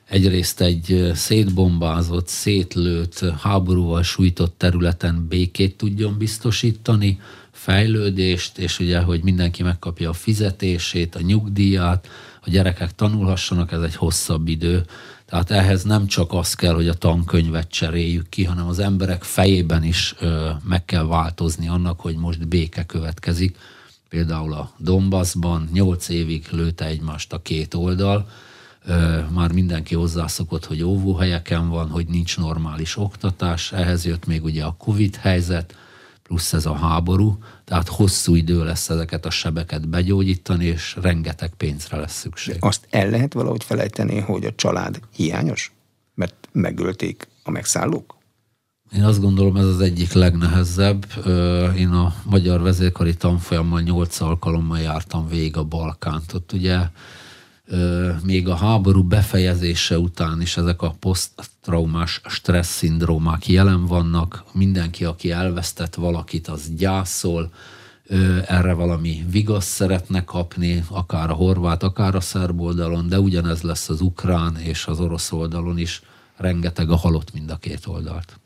[0.07, 7.19] egyrészt egy szétbombázott, szétlőtt, háborúval sújtott területen békét tudjon biztosítani,
[7.61, 12.07] fejlődést, és ugye, hogy mindenki megkapja a fizetését, a nyugdíjat,
[12.41, 14.85] a gyerekek tanulhassanak, ez egy hosszabb idő.
[15.25, 19.83] Tehát ehhez nem csak az kell, hogy a tankönyvet cseréljük ki, hanem az emberek fejében
[19.83, 23.57] is ö, meg kell változni annak, hogy most béke következik.
[24.09, 28.29] Például a Donbassban 8 évig lőtte egymást a két oldal,
[29.33, 34.75] már mindenki hozzászokott, hogy óvóhelyeken van, hogy nincs normális oktatás, ehhez jött még ugye a
[34.77, 35.75] Covid helyzet,
[36.31, 41.97] plusz ez a háború, tehát hosszú idő lesz ezeket a sebeket begyógyítani, és rengeteg pénzre
[41.97, 42.57] lesz szükség.
[42.59, 45.71] Azt el lehet valahogy felejteni, hogy a család hiányos?
[46.15, 48.15] Mert megölték a megszállók?
[48.95, 51.05] Én azt gondolom, ez az egyik legnehezebb.
[51.77, 56.33] Én a magyar vezérkari tanfolyammal nyolc alkalommal jártam végig a Balkánt.
[56.33, 56.77] Ott ugye
[58.23, 64.43] még a háború befejezése után is ezek a poszttraumás stressz szindrómák jelen vannak.
[64.53, 67.53] Mindenki, aki elvesztett valakit, az gyászol,
[68.47, 73.89] erre valami vigasz szeretne kapni, akár a horvát, akár a szerb oldalon, de ugyanez lesz
[73.89, 76.01] az ukrán és az orosz oldalon is.
[76.35, 78.39] Rengeteg a halott mind a két oldalt.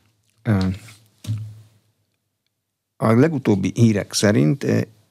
[2.98, 4.66] A legutóbbi hírek szerint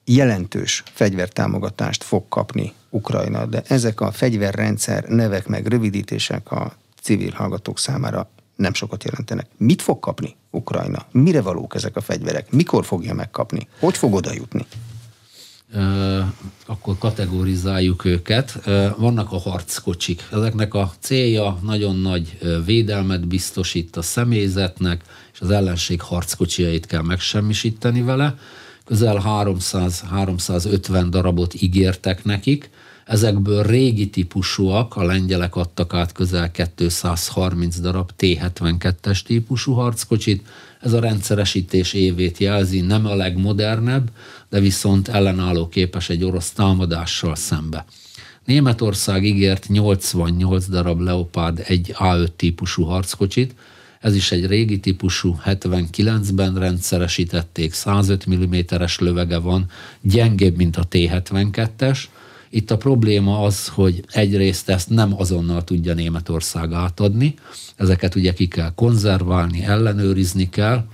[0.04, 7.78] jelentős fegyvertámogatást fog kapni Ukrajna, de ezek a fegyverrendszer nevek meg rövidítések a civil hallgatók
[7.78, 9.46] számára nem sokat jelentenek.
[9.56, 11.06] Mit fog kapni Ukrajna?
[11.10, 12.50] Mire valók ezek a fegyverek?
[12.50, 13.68] Mikor fogja megkapni?
[13.78, 14.66] Hogy fog oda jutni?
[16.66, 18.60] akkor kategorizáljuk őket.
[18.96, 20.26] Vannak a harckocsik.
[20.32, 25.02] Ezeknek a célja nagyon nagy védelmet biztosít a személyzetnek,
[25.32, 28.34] és az ellenség harckocsiait kell megsemmisíteni vele
[28.84, 32.70] közel 300-350 darabot ígértek nekik,
[33.06, 40.46] ezekből régi típusúak, a lengyelek adtak át közel 230 darab T-72-es típusú harckocsit,
[40.80, 44.10] ez a rendszeresítés évét jelzi, nem a legmodernebb,
[44.48, 47.84] de viszont ellenálló képes egy orosz támadással szembe.
[48.44, 53.54] Németország ígért 88 darab Leopard egy A5 típusú harckocsit,
[54.04, 59.66] ez is egy régi típusú, 79-ben rendszeresítették, 105 mm-es lövege van,
[60.00, 61.98] gyengébb, mint a T-72-es.
[62.54, 67.34] Itt a probléma az, hogy egyrészt ezt nem azonnal tudja Németország átadni,
[67.76, 70.84] ezeket ugye ki kell konzerválni, ellenőrizni kell,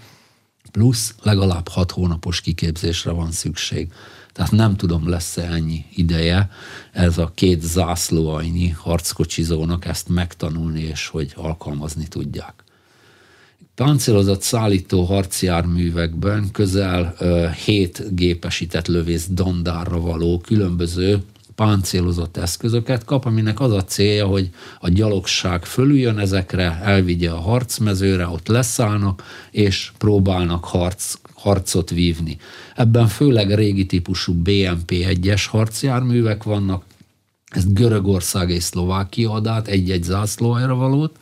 [0.70, 3.92] plusz legalább hat hónapos kiképzésre van szükség.
[4.32, 6.50] Tehát nem tudom, lesz-e ennyi ideje
[6.92, 12.64] ez a két zászlóajnyi harckocsizónak ezt megtanulni, és hogy alkalmazni tudják
[13.74, 17.16] páncélozott szállító harcjárművekben közel
[17.64, 21.22] 7 gépesített lövész dandárra való különböző
[21.60, 28.26] páncélozott eszközöket kap, aminek az a célja, hogy a gyalogság fölüljön ezekre, elvigye a harcmezőre,
[28.26, 32.36] ott leszállnak, és próbálnak harc, harcot vívni.
[32.76, 36.84] Ebben főleg régi típusú BMP-1-es harcjárművek vannak,
[37.50, 41.16] ezt Görögország és Szlovákia ad át, egy-egy zászlóhelyre valót,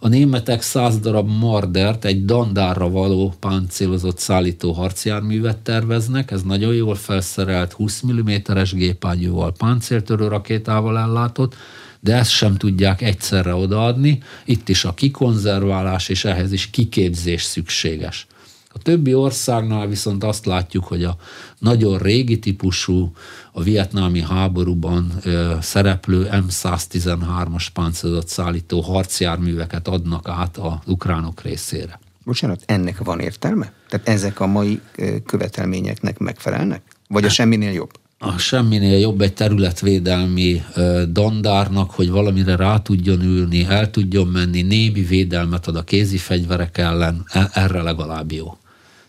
[0.00, 6.94] A németek 100 darab Mardert, egy dandárra való páncélozott szállító harcjárművet terveznek, ez nagyon jól
[6.94, 11.54] felszerelt 20 mm-es gépágyúval, páncéltörő rakétával ellátott,
[12.00, 14.22] de ezt sem tudják egyszerre odaadni.
[14.44, 18.26] Itt is a kikonzerválás és ehhez is kiképzés szükséges.
[18.78, 21.16] A többi országnál viszont azt látjuk, hogy a
[21.58, 23.12] nagyon régi típusú,
[23.52, 32.00] a vietnámi háborúban ö, szereplő M113-as páncélozott szállító harcjárműveket adnak át az ukránok részére.
[32.24, 33.72] Bocsánat, ennek van értelme?
[33.88, 34.80] Tehát ezek a mai
[35.26, 36.82] követelményeknek megfelelnek?
[37.08, 37.90] Vagy a semminél jobb?
[38.18, 40.62] a semminél jobb egy területvédelmi
[41.10, 46.78] dandárnak, hogy valamire rá tudjon ülni, el tudjon menni, némi védelmet ad a kézi fegyverek
[46.78, 48.56] ellen, e, erre legalább jó.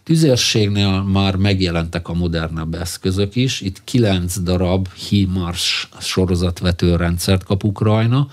[0.09, 3.61] Tüzérségnél már megjelentek a modernebb eszközök is.
[3.61, 8.27] Itt kilenc darab HIMARS sorozatvető rendszert kap Ukrajna,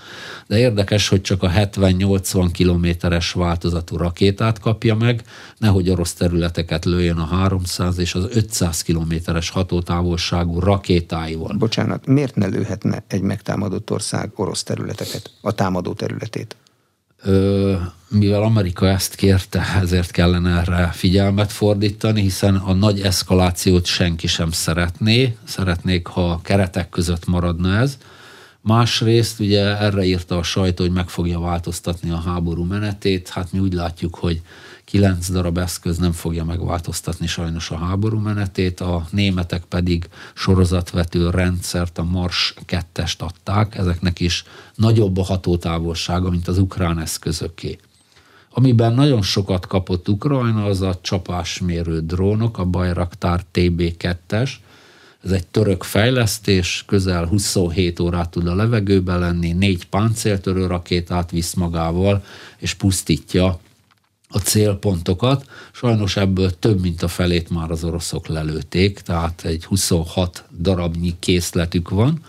[0.47, 5.23] de érdekes, hogy csak a 70-80 kilométeres változatú rakétát kapja meg,
[5.57, 11.55] nehogy orosz területeket lőjön a 300 és az 500 kilométeres hatótávolságú rakétáival.
[11.57, 16.55] Bocsánat, miért ne lőhetne egy megtámadott ország orosz területeket, a támadó területét?
[18.09, 24.51] Mivel Amerika ezt kérte, ezért kellene erre figyelmet fordítani, hiszen a nagy eszkalációt senki sem
[24.51, 27.97] szeretné, szeretnék, ha keretek között maradna ez.
[28.61, 33.59] Másrészt ugye erre írta a sajtó, hogy meg fogja változtatni a háború menetét, hát mi
[33.59, 34.41] úgy látjuk, hogy
[34.87, 41.97] kilenc darab eszköz nem fogja megváltoztatni sajnos a háború menetét, a németek pedig sorozatvető rendszert,
[41.97, 44.43] a Mars 2-est adták, ezeknek is
[44.75, 47.77] nagyobb a hatótávolsága, mint az ukrán eszközöké.
[48.51, 54.51] Amiben nagyon sokat kapott Ukrajna, az a csapásmérő drónok, a Bayraktar TB2-es,
[55.23, 61.53] ez egy török fejlesztés, közel 27 órát tud a levegőben lenni, négy páncéltörő rakétát visz
[61.53, 62.23] magával,
[62.57, 63.59] és pusztítja
[64.29, 65.45] a célpontokat.
[65.71, 71.89] Sajnos ebből több, mint a felét már az oroszok lelőtték, tehát egy 26 darabnyi készletük
[71.89, 72.23] van.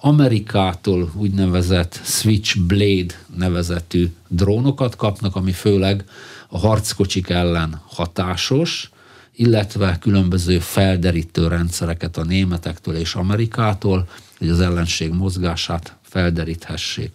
[0.00, 6.04] Amerikától úgynevezett Switchblade nevezetű drónokat kapnak, ami főleg
[6.48, 8.90] a harckocsik ellen hatásos,
[9.34, 17.10] illetve különböző felderítő rendszereket a németektől és Amerikától, hogy az ellenség mozgását felderíthessék.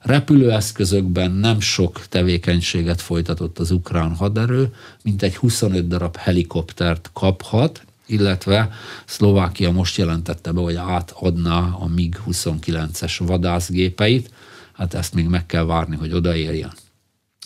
[0.00, 8.70] Repülőeszközökben nem sok tevékenységet folytatott az ukrán haderő, mint egy 25 darab helikoptert kaphat, illetve
[9.04, 14.30] Szlovákia most jelentette be, hogy átadná a MiG-29-es vadászgépeit,
[14.72, 16.72] hát ezt még meg kell várni, hogy odaérjen.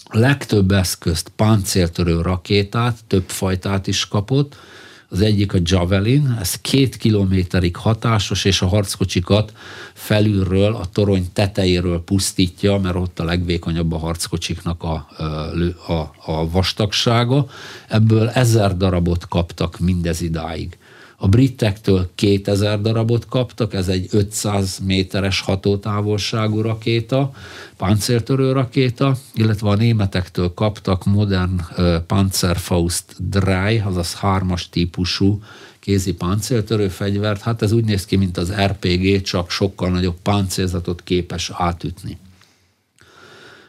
[0.05, 4.57] A legtöbb eszközt, páncéltörő rakétát, több fajtát is kapott,
[5.15, 9.53] az egyik a Javelin, ez két kilométerig hatásos, és a harckocsikat
[9.93, 15.07] felülről, a torony tetejéről pusztítja, mert ott a legvékonyabb a harckocsiknak a,
[15.87, 17.47] a, a vastagsága.
[17.89, 20.79] Ebből ezer darabot kaptak mindez idáig.
[21.25, 27.31] A britektől 2000 darabot kaptak, ez egy 500 méteres hatótávolságú rakéta,
[27.77, 33.05] páncéltörő rakéta, illetve a németektől kaptak modern uh, Panzerfaust
[33.45, 35.43] 3, azaz hármas típusú
[35.81, 37.41] kézi páncéltörő fegyvert.
[37.41, 42.19] Hát ez úgy néz ki, mint az RPG, csak sokkal nagyobb páncélzatot képes átütni.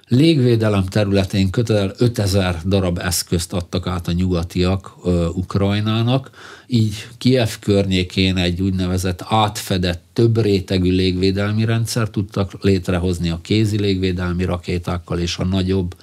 [0.07, 6.29] Légvédelem területén közel 5000 darab eszközt adtak át a nyugatiak ö, Ukrajnának,
[6.67, 14.43] így Kiev környékén egy úgynevezett átfedett, több rétegű légvédelmi rendszer tudtak létrehozni a kézi légvédelmi
[14.43, 15.95] rakétákkal és a nagyobb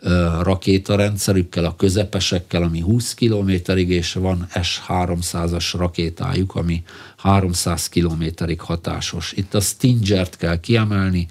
[0.00, 6.82] ö, rakétarendszerükkel, a közepesekkel, ami 20 kilométerig, és van S-300-as rakétájuk, ami
[7.26, 9.32] 300 kilométerig hatásos.
[9.32, 11.26] Itt a Stingert kell kiemelni,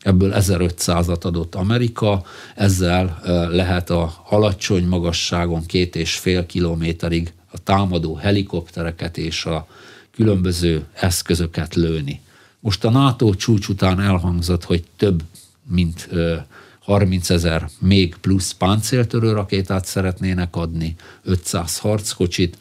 [0.00, 2.22] ebből 1500-at adott Amerika,
[2.54, 9.66] ezzel lehet a alacsony magasságon két és fél kilométerig a támadó helikoptereket és a
[10.14, 12.20] különböző eszközöket lőni.
[12.60, 15.22] Most a NATO csúcs után elhangzott, hogy több
[15.68, 16.08] mint
[16.80, 22.58] 30 ezer még plusz páncéltörő rakétát szeretnének adni, 500 harckocsit,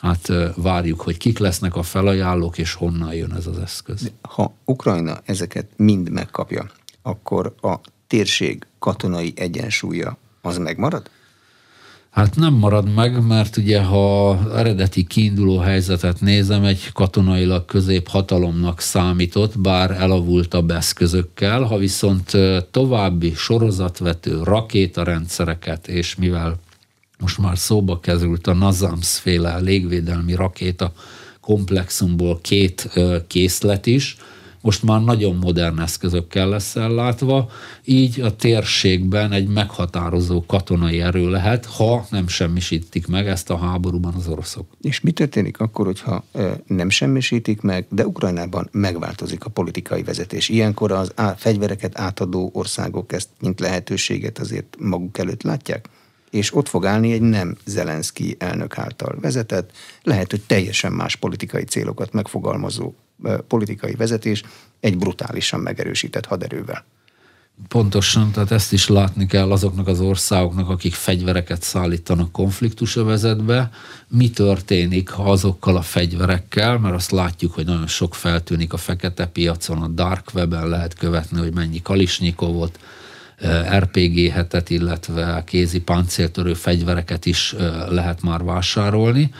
[0.00, 4.12] hát várjuk, hogy kik lesznek a felajánlók, és honnan jön ez az eszköz.
[4.22, 6.70] Ha Ukrajna ezeket mind megkapja,
[7.02, 7.74] akkor a
[8.06, 11.10] térség katonai egyensúlya az megmarad?
[12.10, 18.80] Hát nem marad meg, mert ugye ha eredeti kiinduló helyzetet nézem, egy katonailag közép hatalomnak
[18.80, 22.30] számított, bár elavultabb eszközökkel, ha viszont
[22.70, 26.58] további sorozatvető rakétarendszereket, és mivel
[27.20, 30.92] most már szóba került a Nazams féle légvédelmi rakéta
[31.40, 32.90] komplexumból két
[33.26, 34.16] készlet is,
[34.62, 37.50] most már nagyon modern eszközökkel lesz ellátva,
[37.84, 44.14] így a térségben egy meghatározó katonai erő lehet, ha nem semmisítik meg ezt a háborúban
[44.14, 44.66] az oroszok.
[44.80, 46.24] És mi történik akkor, hogyha
[46.66, 50.48] nem semmisítik meg, de Ukrajnában megváltozik a politikai vezetés?
[50.48, 55.88] Ilyenkor az á, fegyvereket átadó országok ezt mint lehetőséget azért maguk előtt látják?
[56.30, 59.70] És ott fog állni egy nem Zelenszky elnök által vezetett,
[60.02, 62.94] lehet, hogy teljesen más politikai célokat megfogalmazó
[63.46, 64.42] politikai vezetés
[64.80, 66.84] egy brutálisan megerősített haderővel.
[67.68, 73.70] Pontosan, tehát ezt is látni kell azoknak az országoknak, akik fegyvereket szállítanak konfliktusövezetbe,
[74.08, 79.82] mi történik azokkal a fegyverekkel, mert azt látjuk, hogy nagyon sok feltűnik a fekete piacon,
[79.82, 82.78] a dark webben lehet követni, hogy mennyi kalisnyikovot,
[83.78, 87.54] RPG hetet, illetve kézi páncéltörő fegyvereket is
[87.88, 89.30] lehet már vásárolni,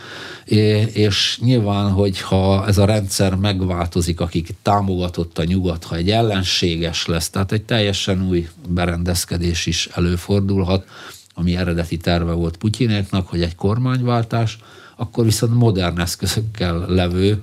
[0.93, 7.31] és nyilván, hogyha ez a rendszer megváltozik, akik támogatott a nyugat, ha egy ellenséges lesz,
[7.31, 10.87] tehát egy teljesen új berendezkedés is előfordulhat,
[11.35, 14.59] ami eredeti terve volt Putyinéknak, hogy egy kormányváltás,
[15.01, 17.43] akkor viszont modern eszközökkel levő,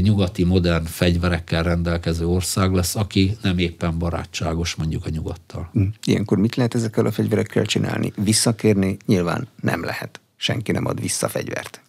[0.00, 5.68] nyugati modern fegyverekkel rendelkező ország lesz, aki nem éppen barátságos mondjuk a nyugattal.
[5.72, 5.82] Hm.
[6.04, 8.12] Ilyenkor mit lehet ezekkel a fegyverekkel csinálni?
[8.16, 10.20] Visszakérni nyilván nem lehet.
[10.36, 11.80] Senki nem ad vissza fegyvert.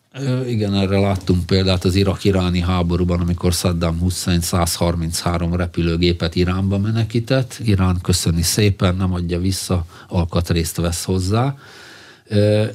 [0.47, 7.60] Igen, erre láttunk példát az irak-iráni háborúban, amikor Saddam Hussein 133 repülőgépet Iránba menekített.
[7.64, 11.55] Irán köszöni szépen, nem adja vissza, alkatrészt vesz hozzá.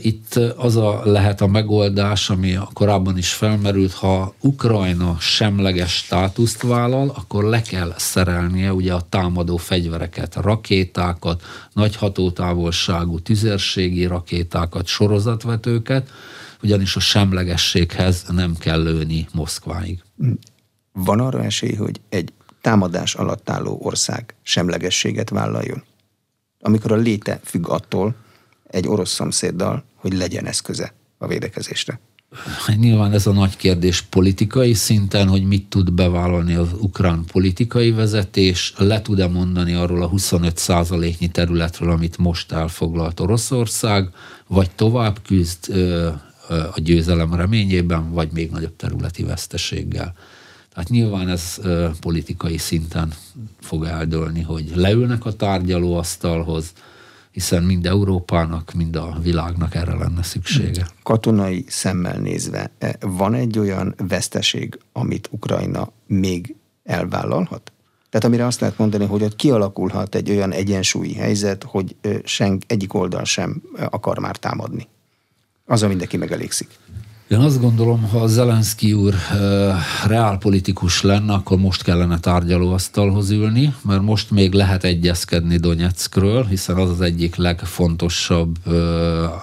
[0.00, 7.08] Itt az a lehet a megoldás, ami korábban is felmerült, ha Ukrajna semleges státuszt vállal,
[7.08, 11.42] akkor le kell szerelnie ugye a támadó fegyvereket, rakétákat,
[11.72, 16.10] nagy hatótávolságú tüzérségi rakétákat, sorozatvetőket,
[16.62, 20.02] ugyanis a semlegességhez nem kell lőni Moszkváig.
[20.92, 25.82] Van arra esély, hogy egy támadás alatt álló ország semlegességet vállaljon?
[26.60, 28.14] Amikor a léte függ attól,
[28.74, 32.00] egy orosz szomszéddal, hogy legyen eszköze a védekezésre?
[32.76, 38.74] Nyilván ez a nagy kérdés politikai szinten, hogy mit tud bevállalni az ukrán politikai vezetés,
[38.76, 44.08] le tud-e mondani arról a 25 százaléknyi területről, amit most elfoglalt Oroszország,
[44.46, 45.74] vagy tovább küzd
[46.48, 50.14] a győzelem reményében, vagy még nagyobb területi veszteséggel.
[50.72, 51.60] Tehát nyilván ez
[52.00, 53.12] politikai szinten
[53.60, 56.72] fog eldőlni, hogy leülnek a tárgyalóasztalhoz,
[57.34, 60.86] hiszen mind Európának, mind a világnak erre lenne szüksége.
[61.02, 66.54] Katonai szemmel nézve, e, van egy olyan veszteség, amit Ukrajna még
[66.84, 67.72] elvállalhat?
[68.10, 72.94] Tehát amire azt lehet mondani, hogy ott kialakulhat egy olyan egyensúlyi helyzet, hogy senk, egyik
[72.94, 74.88] oldal sem akar már támadni.
[75.66, 76.68] Az, mindenki megelégszik.
[77.34, 79.14] Én azt gondolom, ha Zelenszky úr
[80.06, 86.90] reálpolitikus lenne, akkor most kellene tárgyalóasztalhoz ülni, mert most még lehet egyezkedni Donetskről, hiszen az
[86.90, 88.56] az egyik legfontosabb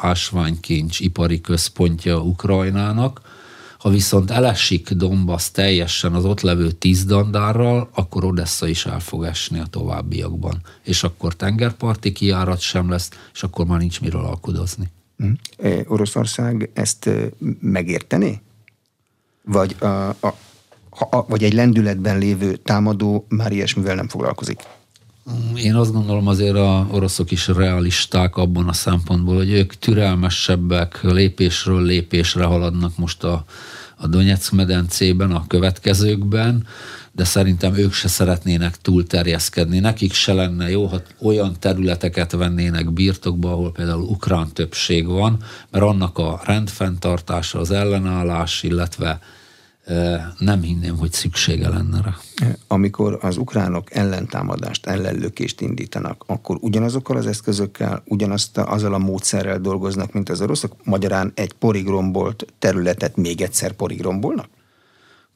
[0.02, 3.22] ásványkincs ipari központja Ukrajnának.
[3.78, 9.24] Ha viszont elesik Donbass teljesen az ott levő tíz dandárral, akkor Odessa is el fog
[9.24, 10.62] esni a továbbiakban.
[10.84, 14.92] És akkor tengerparti kiárat sem lesz, és akkor már nincs miről alkudozni.
[15.88, 17.10] Oroszország ezt
[17.60, 18.42] megérteni?
[19.44, 20.36] Vagy, a, a,
[20.90, 24.60] a, vagy egy lendületben lévő támadó már ilyesmivel nem foglalkozik?
[25.56, 31.82] Én azt gondolom azért a oroszok is realisták abban a szempontból, hogy ők türelmesebbek, lépésről
[31.82, 33.46] lépésre haladnak most a,
[33.98, 36.68] a Donetsk medencében, a következőkben,
[37.12, 39.80] de szerintem ők se szeretnének túlterjeszkedni.
[39.80, 45.84] Nekik se lenne jó, ha olyan területeket vennének birtokba, ahol például ukrán többség van, mert
[45.84, 49.20] annak a rendfenntartása, az ellenállás, illetve
[50.38, 52.18] nem hinném, hogy szüksége lenne rá.
[52.68, 60.14] Amikor az ukránok ellentámadást, ellenlökést indítanak, akkor ugyanazokkal az eszközökkel, ugyanazt azzal a módszerrel dolgoznak,
[60.14, 60.76] mint az oroszok?
[60.84, 64.48] Magyarán egy porigrombolt területet még egyszer porigrombolnak?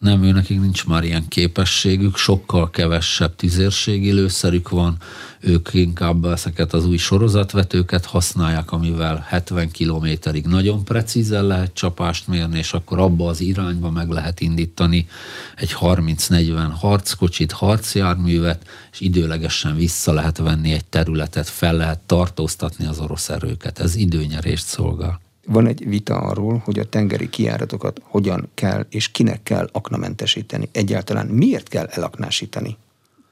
[0.06, 4.98] Nem, ő nekik nincs már ilyen képességük, sokkal kevesebb tüzérségi lőszerük van,
[5.40, 12.58] ők inkább ezeket az új sorozatvetőket használják, amivel 70 kilométerig nagyon precízen lehet csapást mérni,
[12.58, 15.08] és akkor abba az irányba meg lehet indítani
[15.56, 23.00] egy 30-40 harckocsit, harcjárművet, és időlegesen vissza lehet venni egy területet, fel lehet tartóztatni az
[23.00, 23.80] orosz erőket.
[23.80, 25.25] Ez időnyerést szolgál.
[25.46, 30.70] Van egy vita arról, hogy a tengeri kiáratokat hogyan kell és kinek kell aknamentesíteni.
[30.72, 32.78] Egyáltalán miért kell elaknásítani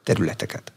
[0.04, 0.74] területeket?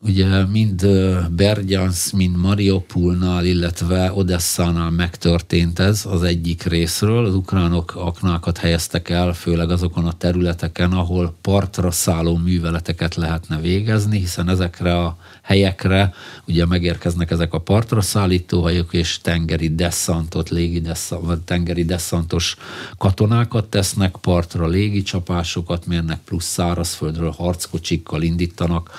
[0.00, 0.86] Ugye mind
[1.30, 7.24] Bergyansz, mind Mariupolnál, illetve Odesszánál megtörtént ez az egyik részről.
[7.24, 14.18] Az ukránok aknákat helyeztek el, főleg azokon a területeken, ahol partra szálló műveleteket lehetne végezni,
[14.18, 15.16] hiszen ezekre a
[15.46, 16.14] helyekre
[16.46, 22.56] ugye megérkeznek ezek a partra szállító hajók, és tengeri desszantot, légi desszant, tengeri desszantos
[22.98, 28.90] katonákat tesznek, partra légi csapásokat mérnek, plusz szárazföldről harckocsikkal indítanak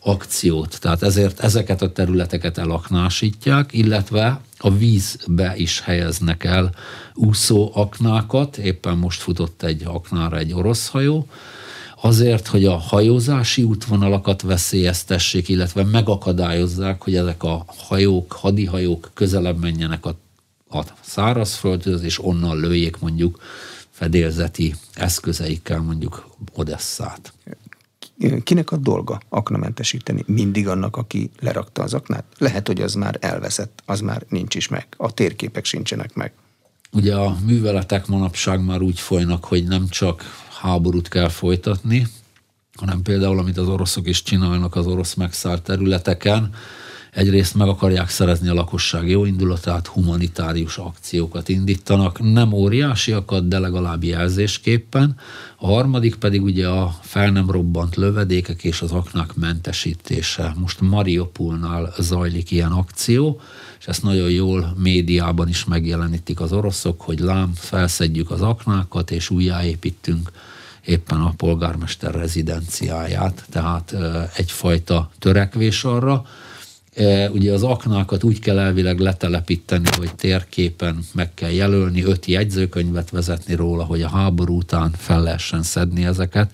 [0.00, 0.80] akciót.
[0.80, 6.74] Tehát ezért ezeket a területeket elaknásítják, illetve a vízbe is helyeznek el
[7.14, 8.56] úszó aknákat.
[8.56, 11.26] Éppen most futott egy aknára egy orosz hajó,
[12.04, 20.06] azért, hogy a hajózási útvonalakat veszélyeztessék, illetve megakadályozzák, hogy ezek a hajók, hadihajók közelebb menjenek
[20.06, 20.16] a,
[20.70, 23.40] a szárazföldhöz, és onnan lőjék mondjuk
[23.90, 27.32] fedélzeti eszközeikkel mondjuk Odesszát
[28.44, 30.24] kinek a dolga aknamentesíteni?
[30.26, 32.24] Mindig annak, aki lerakta az aknát?
[32.38, 34.86] Lehet, hogy az már elveszett, az már nincs is meg.
[34.96, 36.32] A térképek sincsenek meg.
[36.92, 40.24] Ugye a műveletek manapság már úgy folynak, hogy nem csak
[40.64, 42.06] háborút kell folytatni,
[42.74, 46.50] hanem például, amit az oroszok is csinálnak az orosz megszállt területeken,
[47.10, 54.04] egyrészt meg akarják szerezni a lakosság jó indulatát, humanitárius akciókat indítanak, nem óriásiakat, de legalább
[54.04, 55.16] jelzésképpen.
[55.56, 60.54] A harmadik pedig ugye a fel nem robbant lövedékek és az aknák mentesítése.
[60.56, 63.40] Most Mariupolnál zajlik ilyen akció,
[63.78, 69.30] és ezt nagyon jól médiában is megjelenítik az oroszok, hogy lám, felszedjük az aknákat, és
[69.30, 70.30] újjáépítünk
[70.84, 73.94] éppen a polgármester rezidenciáját, tehát
[74.36, 76.24] egyfajta törekvés arra,
[77.30, 83.54] ugye az aknákat úgy kell elvileg letelepíteni, hogy térképen meg kell jelölni, öt jegyzőkönyvet vezetni
[83.54, 86.50] róla, hogy a háború után fel lehessen szedni ezeket,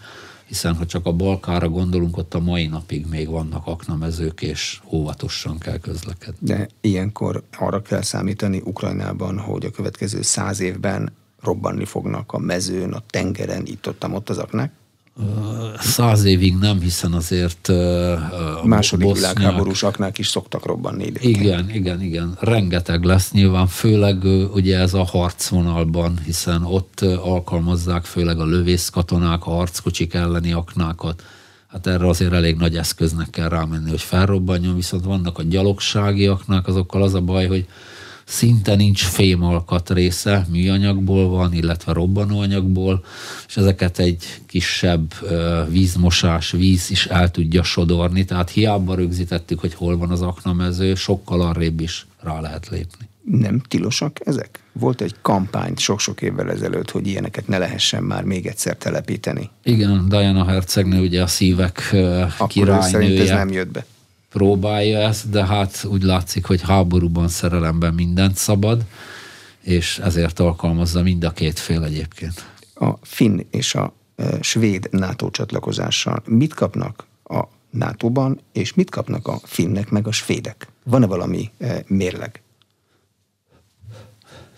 [0.47, 5.59] hiszen ha csak a Balkára gondolunk, ott a mai napig még vannak aknamezők, és óvatosan
[5.59, 6.37] kell közlekedni.
[6.41, 11.13] De ilyenkor arra kell számítani Ukrajnában, hogy a következő száz évben
[11.43, 14.73] robbanni fognak a mezőn, a tengeren, itt ott, ott az aknák?
[15.79, 21.37] Száz évig nem, hiszen azért a második bosznyák, világháborús aknák is szoktak robbanni időként.
[21.37, 22.37] Igen, igen, igen.
[22.41, 24.25] Rengeteg lesz nyilván, főleg
[24.55, 31.23] ugye ez a harcvonalban, hiszen ott alkalmazzák főleg a lövészkatonák, a harckocsik elleni aknákat.
[31.67, 36.67] Hát erre azért elég nagy eszköznek kell rámenni, hogy felrobbanjon, viszont vannak a gyalogsági aknák,
[36.67, 37.67] azokkal az a baj, hogy
[38.31, 43.05] szinte nincs fémalkat része, műanyagból van, illetve robbanóanyagból,
[43.49, 45.15] és ezeket egy kisebb
[45.69, 51.41] vízmosás, víz is el tudja sodorni, tehát hiába rögzítettük, hogy hol van az aknamező, sokkal
[51.41, 53.09] arrébb is rá lehet lépni.
[53.25, 54.61] Nem tilosak ezek?
[54.73, 59.51] Volt egy kampány sok-sok évvel ezelőtt, hogy ilyeneket ne lehessen már még egyszer telepíteni.
[59.65, 62.91] Igen, Diana Hercegnő ugye a szívek Akkor királynője.
[62.91, 63.85] szerint ez nem jött be
[64.31, 68.85] próbálja ezt, de hát úgy látszik, hogy háborúban, szerelemben mindent szabad,
[69.61, 72.47] és ezért alkalmazza mind a két fél egyébként.
[72.75, 79.29] A finn és a e, svéd NATO csatlakozással mit kapnak a NATO-ban, és mit kapnak
[79.29, 80.69] a finnek meg a svédek?
[80.85, 82.43] Van-e valami e, mérleg?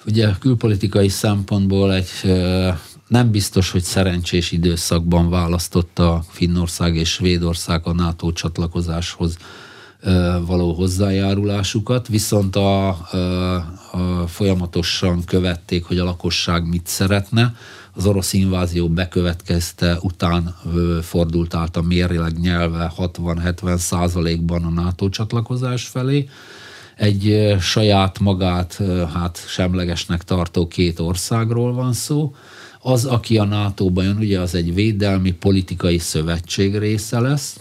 [0.06, 7.92] Ugye külpolitikai szempontból egy e, nem biztos, hogy szerencsés időszakban választotta Finnország és Svédország a
[7.92, 9.36] NATO csatlakozáshoz
[10.46, 17.54] való hozzájárulásukat, viszont a, a, folyamatosan követték, hogy a lakosság mit szeretne.
[17.94, 20.54] Az orosz invázió bekövetkezte után
[21.02, 26.28] fordult át a mérleg nyelve 60-70 százalékban a NATO csatlakozás felé.
[26.96, 28.82] Egy saját magát
[29.14, 32.34] hát semlegesnek tartó két országról van szó.
[32.80, 37.56] Az, aki a NATO-ban jön, ugye az egy védelmi politikai szövetség része lesz,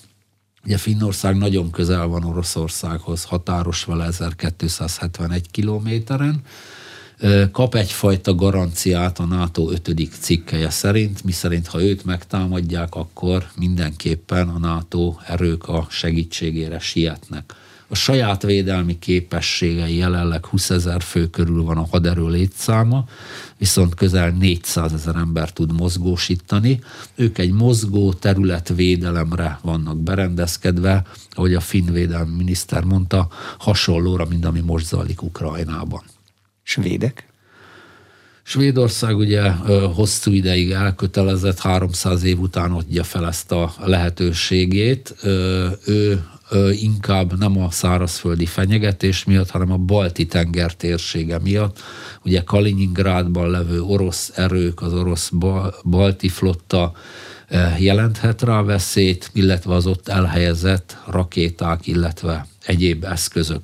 [0.65, 6.41] Ugye Finnország nagyon közel van Oroszországhoz, határos vele 1271 kilométeren,
[7.51, 10.09] kap egyfajta garanciát a NATO 5.
[10.19, 17.53] cikkeje szerint, miszerint ha őt megtámadják, akkor mindenképpen a NATO erők a segítségére sietnek.
[17.91, 23.05] A saját védelmi képességei jelenleg 20 ezer fő körül van a haderő létszáma,
[23.57, 26.79] viszont közel 400 ezer ember tud mozgósítani.
[27.15, 33.27] Ők egy mozgó területvédelemre vannak berendezkedve, ahogy a finn védelmi miniszter mondta,
[33.57, 36.01] hasonlóra, mint ami most zajlik Ukrajnában.
[36.63, 37.29] Svédek?
[38.43, 39.49] Svédország ugye
[39.93, 45.15] hosszú ideig elkötelezett, 300 év után adja fel ezt a lehetőségét.
[45.85, 46.23] Ő
[46.71, 51.79] inkább nem a szárazföldi fenyegetés miatt, hanem a balti tenger térsége miatt.
[52.25, 55.31] Ugye Kaliningrádban levő orosz erők, az orosz
[55.83, 56.91] balti flotta
[57.79, 63.61] jelenthet rá veszélyt, illetve az ott elhelyezett rakéták, illetve egyéb eszközök.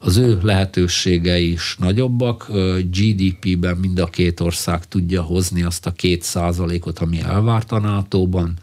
[0.00, 2.50] Az ő lehetőségei is nagyobbak,
[2.90, 8.54] GDP-ben mind a két ország tudja hozni azt a két százalékot, ami elvárt a NATO-ban.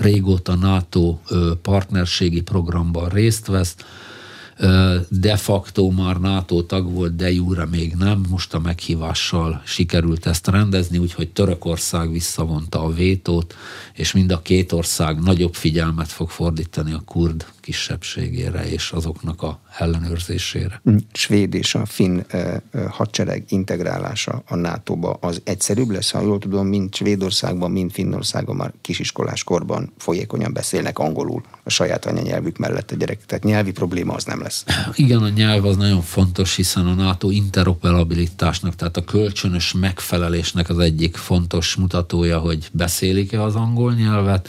[0.00, 1.18] Régóta NATO
[1.62, 3.76] partnerségi programban részt vesz,
[5.08, 8.24] de facto már NATO tag volt, de júra még nem.
[8.28, 13.54] Most a meghívással sikerült ezt rendezni, úgyhogy Törökország visszavonta a vétót,
[13.94, 19.60] és mind a két ország nagyobb figyelmet fog fordítani a kurd kisebbségére és azoknak a
[19.78, 20.80] ellenőrzésére.
[20.84, 22.20] Hm, Svéd és a finn
[22.90, 28.72] hadsereg integrálása a NATO-ba az egyszerűbb lesz, ha jól tudom, mint Svédországban, mint Finnországban már
[28.80, 33.26] kisiskolás korban folyékonyan beszélnek angolul a saját anyanyelvük mellett a gyerek.
[33.26, 34.64] Tehát nyelvi probléma az nem lesz.
[34.94, 40.78] Igen, a nyelv az nagyon fontos, hiszen a NATO interoperabilitásnak, tehát a kölcsönös megfelelésnek az
[40.78, 44.48] egyik fontos mutatója, hogy beszélik-e az angol nyelvet,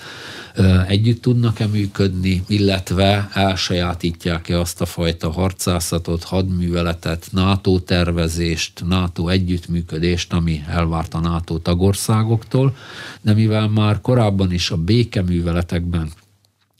[0.88, 10.64] együtt tudnak-e működni, illetve elsajátítják-e azt a fajta harcászatot, hadműveletet, NATO tervezést, NATO együttműködést, ami
[10.68, 12.76] elvárt a NATO tagországoktól,
[13.22, 16.12] de mivel már korábban is a békeműveletekben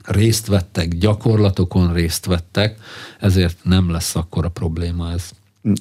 [0.04, 2.80] részt vettek, gyakorlatokon részt vettek,
[3.20, 5.30] ezért nem lesz akkor a probléma ez.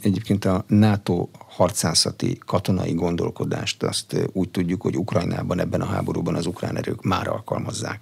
[0.02, 6.46] Egyébként a NATO harcászati, katonai gondolkodást azt úgy tudjuk, hogy Ukrajnában ebben a háborúban az
[6.46, 8.00] ukrán erők már alkalmazzák.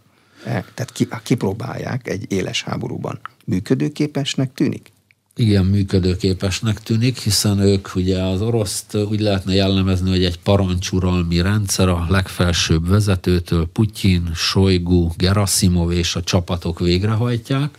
[0.49, 3.21] E, tehát ki, kipróbálják egy éles háborúban.
[3.45, 4.93] Működőképesnek tűnik?
[5.37, 11.89] Igen, működőképesnek tűnik, hiszen ők ugye az oroszt úgy lehetne jellemezni, hogy egy parancsuralmi rendszer
[11.89, 17.79] a legfelsőbb vezetőtől Putyin, Sojgu, Gerasimov és a csapatok végrehajtják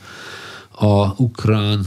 [0.82, 1.86] a ukrán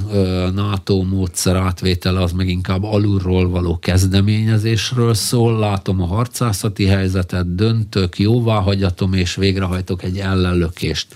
[0.54, 5.58] NATO módszer átvétele az meg inkább alulról való kezdeményezésről szól.
[5.58, 11.06] Látom a harcászati helyzetet, döntök, jóváhagyatom és végrehajtok egy ellenlökést.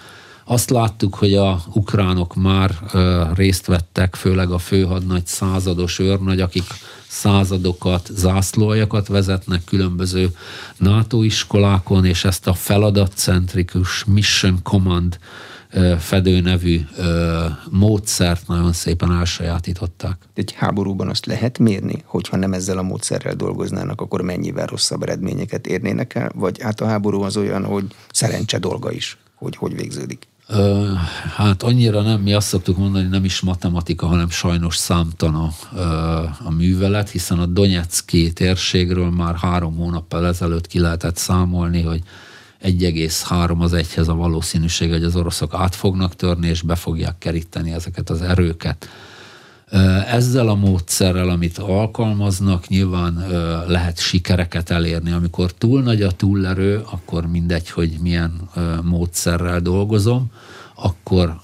[0.45, 2.71] Azt láttuk, hogy a ukránok már
[3.35, 6.67] részt vettek, főleg a főhadnagy százados őrnagy, akik
[7.09, 10.29] századokat, zászlóajakat vezetnek különböző
[10.77, 15.19] NATO iskolákon, és ezt a feladatcentrikus Mission Command
[15.99, 16.81] fedő nevű
[17.71, 20.17] módszert nagyon szépen elsajátították.
[20.35, 25.67] Egy háborúban azt lehet mérni, hogyha nem ezzel a módszerrel dolgoznának, akkor mennyivel rosszabb eredményeket
[25.67, 26.31] érnének el?
[26.35, 30.29] Vagy hát a háború az olyan, hogy szerencse dolga is, hogy hogy végződik?
[31.37, 35.53] Hát annyira nem, mi azt szoktuk mondani, nem is matematika, hanem sajnos számtana
[36.45, 42.03] a művelet, hiszen a Donetszki térségről már három hónappal ezelőtt ki lehetett számolni, hogy
[42.63, 47.73] 1,3 az egyhez a valószínűség, hogy az oroszok át fognak törni, és be fogják keríteni
[47.73, 48.89] ezeket az erőket.
[50.07, 53.27] Ezzel a módszerrel, amit alkalmaznak, nyilván
[53.67, 55.13] lehet sikereket elérni.
[55.13, 58.51] Amikor túl nagy a túlerő, akkor mindegy, hogy milyen
[58.83, 60.31] módszerrel dolgozom
[60.79, 61.41] akkor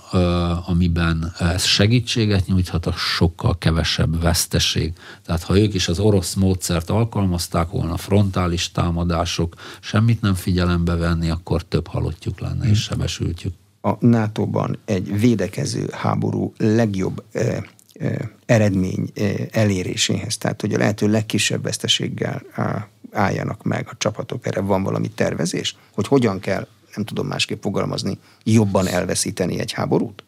[0.66, 4.92] amiben ez segítséget nyújthat, a sokkal kevesebb veszteség.
[5.26, 11.30] Tehát ha ők is az orosz módszert alkalmazták volna, frontális támadások, semmit nem figyelembe venni,
[11.30, 12.74] akkor több halottjuk lenne és hmm.
[12.74, 13.54] sebesültjük.
[13.80, 17.24] A NATO-ban egy védekező háború legjobb
[18.46, 19.10] eredmény
[19.50, 22.42] eléréséhez, tehát hogy a lehető legkisebb veszteséggel
[23.12, 24.46] álljanak meg a csapatok.
[24.46, 25.76] Erre van valami tervezés?
[25.94, 30.24] Hogy hogyan kell nem tudom másképp fogalmazni, jobban elveszíteni egy háborút?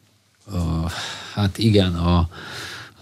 [0.53, 0.91] Uh,
[1.35, 2.29] hát igen, a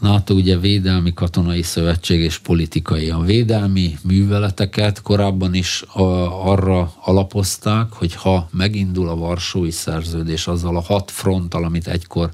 [0.03, 3.11] NATO ugye védelmi katonai szövetség és politikai.
[3.11, 6.03] A védelmi műveleteket korábban is a,
[6.51, 12.31] arra alapozták, hogy ha megindul a Varsói szerződés azzal a hat fronttal, amit egykor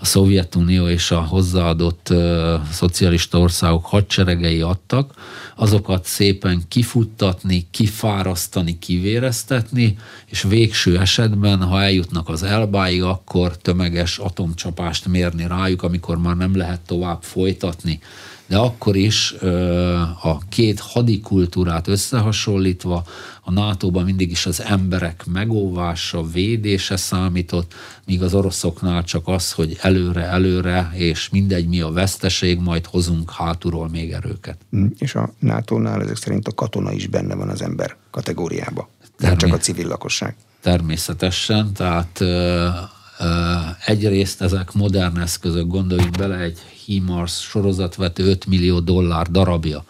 [0.00, 5.14] a Szovjetunió és a hozzáadott uh, szocialista országok hadseregei adtak,
[5.56, 9.96] azokat szépen kifuttatni, kifárasztani, kivéreztetni,
[10.26, 16.56] és végső esetben, ha eljutnak az elbáig, akkor tömeges atomcsapást mérni rájuk, amikor már nem
[16.56, 18.00] lehet tovább folytatni
[18.48, 19.34] de akkor is
[20.22, 23.04] a két hadikultúrát összehasonlítva
[23.42, 27.74] a NATO-ban mindig is az emberek megóvása, védése számított,
[28.06, 33.88] míg az oroszoknál csak az, hogy előre-előre, és mindegy mi a veszteség, majd hozunk hátulról
[33.88, 34.58] még erőket.
[34.76, 38.88] Mm, és a NATO-nál ezek szerint a katona is benne van az ember kategóriába,
[39.18, 40.36] nem csak a civil lakosság.
[40.60, 42.20] Természetesen, tehát
[43.84, 49.84] egyrészt ezek modern eszközök, gondoljunk bele egy HIMARS sorozatvető 5 millió dollár darabja.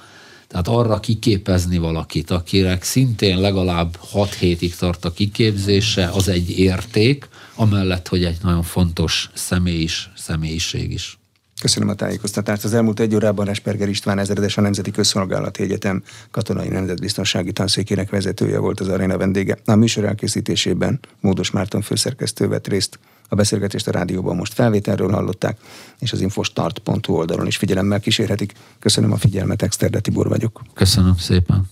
[0.48, 7.28] Tehát arra kiképezni valakit, akinek szintén legalább 6 hétig tart a kiképzése, az egy érték,
[7.54, 11.18] amellett, hogy egy nagyon fontos személy is, személyiség is.
[11.60, 12.64] Köszönöm a tájékoztatást.
[12.64, 18.58] Az elmúlt egy órában Esperger István ezredes a Nemzeti Közszolgálati Egyetem katonai nemzetbiztonsági tanszékének vezetője
[18.58, 19.58] volt az aréna vendége.
[19.64, 22.98] A műsor elkészítésében Módos Márton főszerkesztő vett részt.
[23.28, 25.58] A beszélgetést a rádióban most felvételről hallották,
[25.98, 28.52] és az infostart.hu oldalon is figyelemmel kísérhetik.
[28.78, 30.62] Köszönöm a figyelmet, Exterde Tibor vagyok.
[30.74, 31.68] Köszönöm szépen.